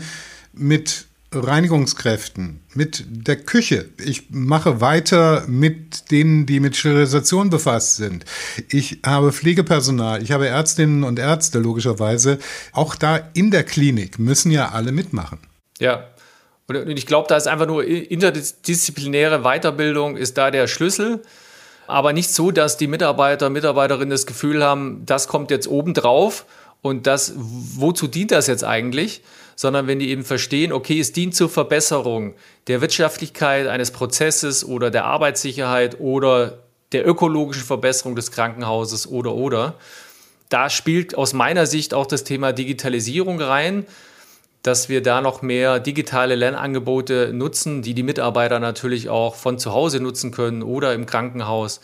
mit 0.53 1.07
Reinigungskräften, 1.33 2.61
mit 2.75 3.07
der 3.09 3.37
Küche. 3.37 3.89
Ich 4.05 4.25
mache 4.29 4.83
weiter 4.83 5.45
mit 5.49 6.11
denen, 6.11 6.45
die 6.45 6.61
mit 6.61 6.77
Sterilisation 6.77 7.49
befasst 7.49 7.97
sind. 7.97 8.27
Ich 8.69 8.99
habe 9.07 9.33
Pflegepersonal, 9.33 10.23
ich 10.23 10.31
habe 10.31 10.49
Ärztinnen 10.49 11.05
und 11.05 11.19
Ärzte 11.19 11.59
logischerweise. 11.59 12.39
Auch 12.73 12.95
da 12.95 13.17
in 13.33 13.51
der 13.51 13.65
Klinik 13.65 14.19
müssen 14.19 14.51
ja 14.51 14.69
alle 14.69 14.93
mitmachen. 14.93 15.39
Ja. 15.79 16.05
Und 16.67 16.91
ich 16.91 17.07
glaube, 17.07 17.27
da 17.27 17.39
ist 17.39 17.49
einfach 17.49 17.67
nur 17.67 17.87
interdisziplinäre 17.87 19.41
Weiterbildung 19.45 20.19
ist 20.19 20.37
da 20.37 20.51
der 20.51 20.67
Schlüssel 20.67 21.23
aber 21.89 22.13
nicht 22.13 22.33
so, 22.33 22.51
dass 22.51 22.77
die 22.77 22.87
Mitarbeiter, 22.87 23.49
Mitarbeiterinnen 23.51 24.11
das 24.11 24.27
Gefühl 24.27 24.63
haben, 24.63 25.05
das 25.07 25.27
kommt 25.27 25.51
jetzt 25.51 25.67
obendrauf 25.67 26.45
und 26.83 27.07
das, 27.07 27.33
wozu 27.37 28.07
dient 28.07 28.31
das 28.31 28.47
jetzt 28.47 28.63
eigentlich? 28.63 29.23
Sondern 29.57 29.87
wenn 29.89 29.99
die 29.99 30.11
eben 30.11 30.23
verstehen, 30.23 30.73
okay, 30.73 31.01
es 31.01 31.13
dient 31.13 31.35
zur 31.35 31.49
Verbesserung 31.49 32.35
der 32.69 32.81
Wirtschaftlichkeit 32.81 33.67
eines 33.67 33.91
Prozesses 33.91 34.65
oder 34.65 34.91
der 34.91 35.07
Arbeitssicherheit 35.07 35.99
oder 35.99 36.59
der 36.93 37.09
ökologischen 37.09 37.65
Verbesserung 37.65 38.15
des 38.15 38.31
Krankenhauses 38.31 39.07
oder 39.07 39.35
oder. 39.35 39.75
Da 40.51 40.71
spielt 40.71 41.17
aus 41.17 41.33
meiner 41.33 41.67
Sicht 41.67 41.95
auch 41.95 42.07
das 42.07 42.23
Thema 42.23 42.53
Digitalisierung 42.53 43.41
rein 43.41 43.87
dass 44.63 44.89
wir 44.89 45.03
da 45.03 45.21
noch 45.21 45.43
mehr 45.43 45.81
digitale 45.81 46.35
Lernangebote 46.35 47.33
nutzen, 47.33 47.83
die 47.83 47.95
die 47.95 48.03
Mitarbeiter 48.03 48.59
natürlich 48.59 49.09
auch 49.09 49.35
von 49.35 49.59
zu 49.59 49.73
Hause 49.73 50.01
nutzen 50.01 50.31
können 50.31 50.63
oder 50.63 50.95
im 50.95 51.07
Krankenhaus 51.07 51.81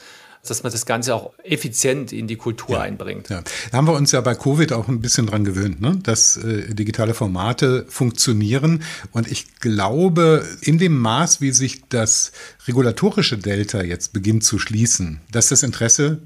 dass 0.49 0.63
man 0.63 0.73
das 0.73 0.87
Ganze 0.87 1.15
auch 1.15 1.33
effizient 1.43 2.13
in 2.13 2.27
die 2.27 2.37
Kultur 2.37 2.77
ja, 2.77 2.83
einbringt. 2.83 3.29
Ja. 3.29 3.43
Da 3.71 3.79
haben 3.79 3.87
wir 3.87 3.95
uns 3.95 4.13
ja 4.13 4.21
bei 4.21 4.35
Covid 4.35 4.73
auch 4.73 4.89
ein 4.89 5.01
bisschen 5.01 5.27
dran 5.27 5.45
gewöhnt, 5.45 5.81
ne? 5.81 5.99
dass 6.03 6.37
äh, 6.37 6.75
digitale 6.75 7.15
Formate 7.15 7.87
funktionieren. 7.89 8.83
Und 9.13 9.31
ich 9.31 9.59
glaube, 9.61 10.47
in 10.61 10.79
dem 10.79 10.99
Maß, 10.99 11.41
wie 11.41 11.53
sich 11.53 11.83
das 11.89 12.33
regulatorische 12.67 13.39
Delta 13.39 13.83
jetzt 13.83 14.13
beginnt 14.13 14.45
zu 14.45 14.59
schließen, 14.59 15.21
dass 15.31 15.49
das 15.49 15.63
Interesse 15.63 16.19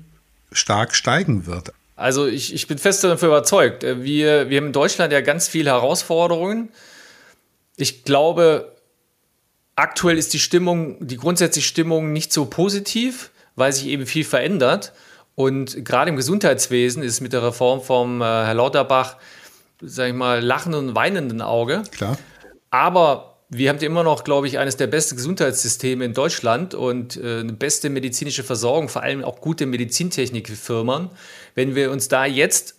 stark 0.53 0.95
steigen 0.95 1.47
wird. 1.47 1.73
Also 1.99 2.29
ich, 2.29 2.55
ich 2.55 2.69
bin 2.69 2.79
fest 2.79 3.03
davon 3.03 3.29
überzeugt. 3.29 3.83
Äh, 3.83 4.03
wir, 4.03 4.49
wir 4.49 4.59
haben 4.59 4.69
in 4.69 4.73
Deutschland 4.73 5.13
ja 5.13 5.21
ganz 5.21 5.49
viele 5.49 5.71
Herausforderungen. 5.71 6.71
Ich 7.77 8.05
glaube, 8.05 8.77
aktuell 9.75 10.17
ist 10.17 10.33
die 10.33 10.39
Stimmung, 10.39 10.97
die 11.07 11.17
grundsätzliche 11.17 11.67
Stimmung 11.67 12.13
nicht 12.13 12.33
so 12.33 12.47
positiv, 12.47 13.31
weil 13.57 13.73
sich 13.73 13.87
eben 13.89 14.07
viel 14.07 14.25
verändert. 14.25 14.93
Und 15.35 15.85
gerade 15.85 16.11
im 16.11 16.17
Gesundheitswesen 16.17 17.03
ist 17.03 17.21
mit 17.21 17.33
der 17.33 17.43
Reform 17.43 17.83
vom 17.83 18.23
äh, 18.23 18.25
Herr 18.25 18.55
Lauterbach, 18.55 19.17
sag 19.81 20.09
ich 20.09 20.15
mal, 20.15 20.41
lachenden 20.41 20.91
und 20.91 20.95
weinenden 20.95 21.43
Auge. 21.43 21.83
Klar. 21.91 22.17
Aber 22.71 23.38
wir 23.51 23.71
haben 23.71 23.79
immer 23.79 24.03
noch, 24.03 24.25
glaube 24.25 24.47
ich, 24.47 24.59
eines 24.59 24.77
der 24.77 24.89
besten 24.89 25.17
Gesundheitssysteme 25.17 26.05
in 26.05 26.13
Deutschland 26.13 26.75
und 26.75 27.17
äh, 27.17 27.41
eine 27.41 27.55
beste 27.55 27.89
medizinische 27.89 28.45
Versorgung, 28.45 28.89
vor 28.89 29.03
allem 29.03 29.25
auch 29.25 29.41
gute 29.41 29.65
Medizintechnikfirmen. 29.65 31.11
Wenn 31.55 31.75
wir 31.75 31.91
uns 31.91 32.09
da 32.09 32.27
jetzt 32.27 32.75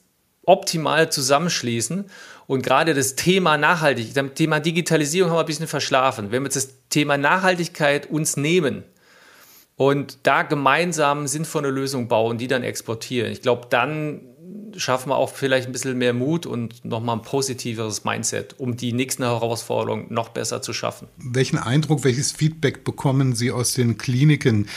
optimal 0.46 1.12
zusammenschließen 1.12 2.06
und 2.46 2.62
gerade 2.62 2.94
das 2.94 3.16
Thema 3.16 3.58
Nachhaltigkeit, 3.58 4.26
das 4.26 4.34
Thema 4.36 4.60
Digitalisierung 4.60 5.32
haben 5.32 5.38
wir 5.38 5.44
ein 5.44 5.48
bisschen 5.48 5.68
verschlafen. 5.68 6.32
Wenn 6.32 6.44
wir 6.44 6.50
das 6.50 6.70
Thema 6.90 7.18
Nachhaltigkeit 7.18 8.08
uns 8.08 8.38
nehmen 8.38 8.84
und 9.76 10.20
da 10.24 10.44
gemeinsam 10.44 11.26
sinnvolle 11.28 11.72
Lösungen 11.72 12.08
bauen, 12.08 12.38
die 12.38 12.48
dann 12.48 12.64
exportieren, 12.64 13.32
ich 13.32 13.42
glaube, 13.42 13.68
dann 13.72 14.22
schaffen 14.76 15.10
wir 15.10 15.18
auch 15.18 15.34
vielleicht 15.34 15.68
ein 15.68 15.72
bisschen 15.72 15.98
mehr 15.98 16.14
Mut 16.14 16.46
und 16.46 16.84
nochmal 16.86 17.18
ein 17.18 17.22
positiveres 17.22 18.04
Mindset, 18.04 18.56
um 18.58 18.78
die 18.78 18.94
nächsten 18.94 19.24
Herausforderungen 19.24 20.08
noch 20.10 20.30
besser 20.30 20.62
zu 20.62 20.74
schaffen. 20.74 21.08
Welchen 21.18 21.58
Eindruck, 21.58 22.04
welches 22.04 22.32
Feedback 22.32 22.84
bekommen 22.84 23.36
Sie 23.36 23.52
aus 23.52 23.74
den 23.74 23.98
Kliniken? 23.98 24.68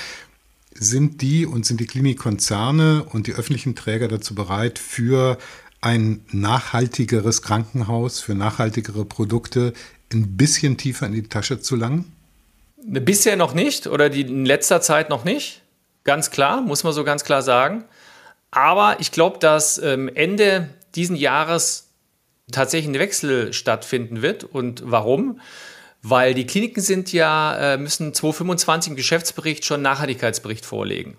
Sind 0.74 1.20
die 1.20 1.46
und 1.46 1.66
sind 1.66 1.80
die 1.80 1.86
Klinikkonzerne 1.86 3.04
und 3.04 3.26
die 3.26 3.34
öffentlichen 3.34 3.76
Träger 3.76 4.08
dazu 4.08 4.34
bereit, 4.34 4.78
für 4.78 5.38
ein 5.82 6.24
nachhaltigeres 6.30 7.42
Krankenhaus 7.42 8.20
für 8.20 8.34
nachhaltigere 8.34 9.04
Produkte 9.04 9.72
ein 10.12 10.36
bisschen 10.36 10.76
tiefer 10.76 11.06
in 11.06 11.12
die 11.12 11.24
Tasche 11.24 11.60
zu 11.60 11.76
langen? 11.76 12.12
Bisher 12.84 13.36
noch 13.36 13.54
nicht 13.54 13.86
oder 13.86 14.08
die 14.08 14.22
in 14.22 14.46
letzter 14.46 14.80
Zeit 14.80 15.10
noch 15.10 15.24
nicht. 15.24 15.62
Ganz 16.04 16.30
klar, 16.30 16.62
muss 16.62 16.84
man 16.84 16.92
so 16.92 17.04
ganz 17.04 17.24
klar 17.24 17.42
sagen. 17.42 17.84
Aber 18.52 19.00
ich 19.00 19.10
glaube, 19.10 19.38
dass 19.38 19.78
ähm, 19.78 20.08
Ende 20.14 20.68
diesen 20.94 21.16
Jahres 21.16 21.88
tatsächlich 22.52 22.94
ein 22.94 22.98
Wechsel 22.98 23.52
stattfinden 23.52 24.22
wird. 24.22 24.44
Und 24.44 24.82
warum? 24.84 25.40
Weil 26.02 26.34
die 26.34 26.46
Kliniken 26.46 26.82
sind 26.82 27.12
ja, 27.12 27.74
äh, 27.74 27.78
müssen 27.78 28.14
2025 28.14 28.90
im 28.90 28.96
Geschäftsbericht 28.96 29.64
schon 29.64 29.82
Nachhaltigkeitsbericht 29.82 30.66
vorlegen. 30.66 31.16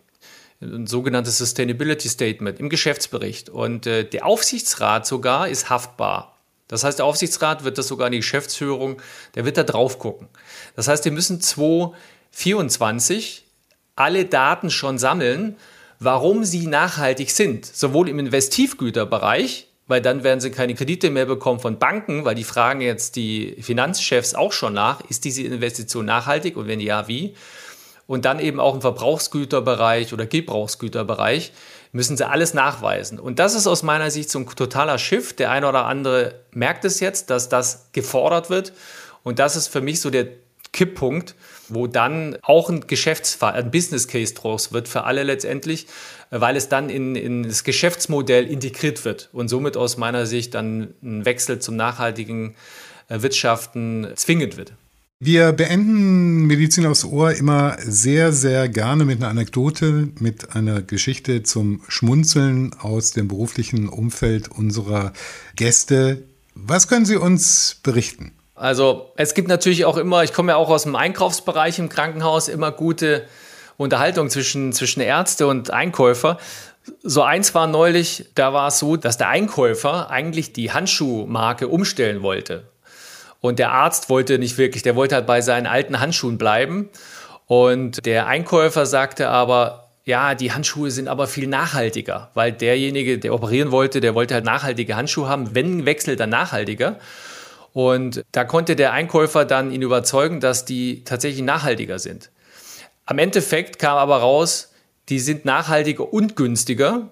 Ein 0.62 0.88
sogenanntes 0.88 1.39
Sustainability 1.39 2.08
Statement 2.08 2.58
im 2.60 2.69
Geschäftsbericht. 2.69 3.50
Und 3.50 3.88
äh, 3.88 4.06
der 4.06 4.26
Aufsichtsrat 4.26 5.06
sogar 5.08 5.50
ist 5.50 5.69
haftbar. 5.69 6.38
Das 6.67 6.84
heißt, 6.84 7.00
der 7.00 7.06
Aufsichtsrat 7.06 7.63
wird 7.63 7.80
das 7.80 7.88
sogar 7.88 8.08
in 8.08 8.13
die 8.13 8.19
Geschäftsführung, 8.19 9.02
der 9.36 9.46
wird 9.46 9.58
da 9.58 9.63
drauf 9.63 10.00
gucken. 10.00 10.28
Das 10.76 10.88
heißt, 10.88 11.06
wir 11.06 11.12
müssen 11.12 11.39
2024 11.41 13.43
alle 13.96 14.26
Daten 14.26 14.72
schon 14.72 14.98
sammeln, 14.98 15.56
warum 16.04 16.44
sie 16.44 16.68
nachhaltig 16.68 17.32
sind, 17.32 17.66
sowohl 17.66 18.10
im 18.10 18.20
Investivgüterbereich, 18.20 19.68
weil 19.88 20.02
dann 20.02 20.24
werden 20.24 20.39
sie 20.39 20.52
keine 20.52 20.76
Kredite 20.76 21.10
mehr 21.10 21.26
bekommen 21.26 21.60
von 21.60 21.80
Banken, 21.80 22.26
weil 22.26 22.36
die 22.36 22.44
fragen 22.44 22.82
jetzt 22.82 23.16
die 23.16 23.58
Finanzchefs 23.62 24.34
auch 24.34 24.54
schon 24.54 24.74
nach, 24.74 25.02
ist 25.10 25.26
diese 25.26 25.44
Investition 25.44 26.06
nachhaltig 26.06 26.56
und 26.56 26.68
wenn 26.68 26.80
ja, 26.80 27.08
wie? 27.08 27.36
Und 28.06 28.26
dann 28.26 28.39
eben 28.39 28.60
auch 28.60 28.76
im 28.76 28.82
Verbrauchsgüterbereich 28.82 30.13
oder 30.13 30.26
Gebrauchsgüterbereich 30.26 31.54
müssen 31.94 32.18
sie 32.18 32.28
alles 32.28 32.54
nachweisen. 32.54 33.20
Und 33.20 33.39
das 33.39 33.56
ist 33.56 33.68
aus 33.68 33.84
meiner 33.84 34.12
Sicht 34.12 34.30
so 34.30 34.39
ein 34.39 34.48
totaler 34.48 34.98
Shift. 34.98 35.39
Der 35.39 35.52
eine 35.52 35.70
oder 35.70 35.86
andere 35.86 36.36
merkt 36.52 36.86
es 36.86 37.00
jetzt, 37.00 37.30
dass 37.30 37.50
das 37.50 37.89
gefordert 37.94 38.50
wird. 38.50 38.74
Und 39.24 39.39
das 39.39 39.56
ist 39.56 39.68
für 39.68 39.80
mich 39.80 40.02
so 40.02 40.10
der 40.10 40.28
Kipppunkt, 40.74 41.36
wo 41.70 41.88
dann 41.88 42.38
auch 42.42 42.70
ein 42.70 42.88
Geschäftsfall, 42.88 43.54
ein 43.54 43.72
Business 43.72 44.08
Case 44.08 44.34
draus 44.34 44.74
wird 44.74 44.90
für 44.90 45.06
alle 45.06 45.24
letztendlich, 45.24 45.88
weil 46.30 46.58
es 46.58 46.68
dann 46.68 46.90
in, 46.90 47.16
in 47.16 47.44
das 47.44 47.64
Geschäftsmodell 47.64 48.46
integriert 48.46 49.06
wird 49.06 49.30
und 49.32 49.48
somit 49.48 49.78
aus 49.78 49.98
meiner 49.98 50.26
Sicht 50.26 50.54
dann 50.56 50.94
ein 51.02 51.24
Wechsel 51.26 51.60
zum 51.60 51.78
nachhaltigen 51.78 52.56
äh, 53.08 53.22
Wirtschaften 53.22 54.08
zwingend 54.16 54.58
wird. 54.58 54.74
Wir 55.26 55.54
beenden 55.54 56.48
Medizin 56.48 56.86
aufs 56.86 57.06
Ohr 57.06 57.32
immer 57.32 57.78
sehr, 57.80 58.34
sehr 58.34 58.68
gerne 58.68 59.06
mit 59.06 59.20
einer 59.20 59.30
Anekdote, 59.30 60.10
mit 60.20 60.54
einer 60.54 60.82
Geschichte 60.82 61.44
zum 61.44 61.82
Schmunzeln 61.88 62.74
aus 62.74 63.12
dem 63.12 63.30
beruflichen 63.30 63.88
Umfeld 63.88 64.50
unserer 64.50 65.14
Gäste. 65.56 66.24
Was 66.56 66.90
können 66.90 67.06
Sie 67.06 67.16
uns 67.16 67.80
berichten? 67.84 68.34
Also 68.56 69.12
es 69.16 69.34
gibt 69.34 69.48
natürlich 69.48 69.86
auch 69.86 69.98
immer, 69.98 70.24
ich 70.24 70.34
komme 70.34 70.52
ja 70.52 70.58
auch 70.58 70.70
aus 70.70 70.84
dem 70.84 70.96
Einkaufsbereich 70.96 71.80
im 71.80 71.89
Krankenhaus, 71.89 72.48
immer 72.48 72.72
gute 72.72 73.26
Unterhaltung 73.78 74.30
zwischen, 74.30 74.74
zwischen 74.74 75.02
Ärzte 75.02 75.48
und 75.48 75.72
Einkäufer. 75.72 76.38
So 77.02 77.24
eins 77.24 77.56
war 77.56 77.66
neulich, 77.66 78.26
da 78.36 78.54
war 78.54 78.68
es 78.68 78.80
so, 78.80 78.96
dass 78.98 79.18
der 79.18 79.30
Einkäufer 79.30 80.12
eigentlich 80.12 80.54
die 80.54 80.72
Handschuhmarke 80.72 81.68
umstellen 81.68 82.22
wollte. 82.22 82.63
Und 83.42 83.60
der 83.60 83.72
Arzt 83.72 84.10
wollte 84.10 84.38
nicht 84.38 84.58
wirklich, 84.58 84.84
der 84.84 84.96
wollte 84.96 85.16
halt 85.16 85.26
bei 85.26 85.42
seinen 85.42 85.68
alten 85.68 86.00
Handschuhen 86.00 86.38
bleiben. 86.38 86.89
Und 87.48 88.06
der 88.06 88.28
Einkäufer 88.28 88.86
sagte 88.86 89.30
aber, 89.30 89.89
ja, 90.06 90.36
die 90.36 90.52
Handschuhe 90.52 90.92
sind 90.92 91.08
aber 91.08 91.28
viel 91.28 91.48
nachhaltiger, 91.48 92.30
weil 92.34 92.52
derjenige, 92.52 93.20
der 93.20 93.34
operieren 93.34 93.72
wollte, 93.72 94.02
der 94.02 94.16
wollte 94.16 94.34
halt 94.34 94.46
nachhaltige 94.46 94.96
Handschuhe 94.96 95.28
haben. 95.28 95.56
Wenn 95.56 95.86
wechselt, 95.86 96.20
dann 96.20 96.30
nachhaltiger. 96.30 96.98
Und 97.74 98.24
da 98.32 98.46
konnte 98.46 98.76
der 98.76 98.94
Einkäufer 98.94 99.46
dann 99.46 99.72
ihn 99.72 99.82
überzeugen, 99.82 100.40
dass 100.40 100.66
die 100.66 101.04
tatsächlich 101.04 101.44
nachhaltiger 101.44 102.00
sind. 102.00 102.30
Am 103.06 103.18
Endeffekt 103.18 103.80
kam 103.80 103.98
aber 103.98 104.18
raus, 104.18 104.72
die 105.10 105.20
sind 105.20 105.44
nachhaltiger 105.44 106.14
und 106.14 106.36
günstiger. 106.36 107.10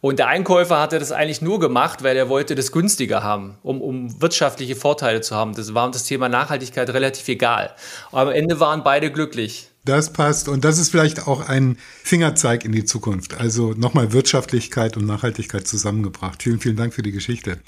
Und 0.00 0.18
der 0.18 0.28
Einkäufer 0.28 0.78
hatte 0.78 0.98
das 0.98 1.12
eigentlich 1.12 1.40
nur 1.40 1.58
gemacht, 1.58 2.02
weil 2.02 2.16
er 2.16 2.28
wollte 2.28 2.54
das 2.54 2.70
günstiger 2.70 3.22
haben, 3.22 3.56
um, 3.62 3.80
um 3.80 4.20
wirtschaftliche 4.20 4.76
Vorteile 4.76 5.20
zu 5.20 5.34
haben. 5.34 5.54
Das 5.54 5.72
war 5.72 5.86
um 5.86 5.92
das 5.92 6.04
Thema 6.04 6.28
Nachhaltigkeit 6.28 6.90
relativ 6.90 7.26
egal. 7.28 7.74
Aber 8.10 8.30
am 8.30 8.36
Ende 8.36 8.60
waren 8.60 8.84
beide 8.84 9.10
glücklich. 9.10 9.70
Das 9.84 10.12
passt. 10.12 10.48
Und 10.48 10.64
das 10.64 10.78
ist 10.78 10.90
vielleicht 10.90 11.26
auch 11.28 11.48
ein 11.48 11.78
Fingerzeig 12.02 12.64
in 12.64 12.72
die 12.72 12.84
Zukunft. 12.84 13.38
Also 13.38 13.72
nochmal 13.72 14.12
Wirtschaftlichkeit 14.12 14.96
und 14.96 15.06
Nachhaltigkeit 15.06 15.66
zusammengebracht. 15.66 16.42
Vielen, 16.42 16.60
vielen 16.60 16.76
Dank 16.76 16.92
für 16.92 17.02
die 17.02 17.12
Geschichte. 17.12 17.58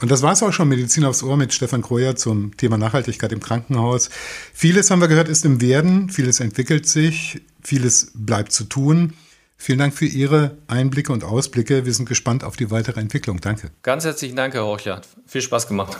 Und 0.00 0.10
das 0.10 0.22
war 0.22 0.32
es 0.32 0.42
auch 0.42 0.52
schon, 0.52 0.68
Medizin 0.68 1.04
aufs 1.04 1.22
Ohr 1.22 1.36
mit 1.36 1.52
Stefan 1.52 1.82
Kreuer 1.82 2.16
zum 2.16 2.56
Thema 2.56 2.78
Nachhaltigkeit 2.78 3.32
im 3.32 3.40
Krankenhaus. 3.40 4.08
Vieles 4.54 4.90
haben 4.90 5.00
wir 5.00 5.08
gehört, 5.08 5.28
ist 5.28 5.44
im 5.44 5.60
Werden, 5.60 6.08
vieles 6.08 6.40
entwickelt 6.40 6.86
sich, 6.86 7.42
vieles 7.62 8.12
bleibt 8.14 8.52
zu 8.52 8.64
tun. 8.64 9.12
Vielen 9.58 9.78
Dank 9.78 9.92
für 9.92 10.06
Ihre 10.06 10.56
Einblicke 10.68 11.12
und 11.12 11.22
Ausblicke. 11.22 11.84
Wir 11.84 11.92
sind 11.92 12.08
gespannt 12.08 12.44
auf 12.44 12.56
die 12.56 12.70
weitere 12.70 12.98
Entwicklung. 12.98 13.42
Danke. 13.42 13.70
Ganz 13.82 14.04
herzlichen 14.04 14.36
Dank, 14.36 14.54
Herr 14.54 14.64
Horchler. 14.64 15.02
Viel 15.26 15.42
Spaß 15.42 15.68
gemacht. 15.68 15.98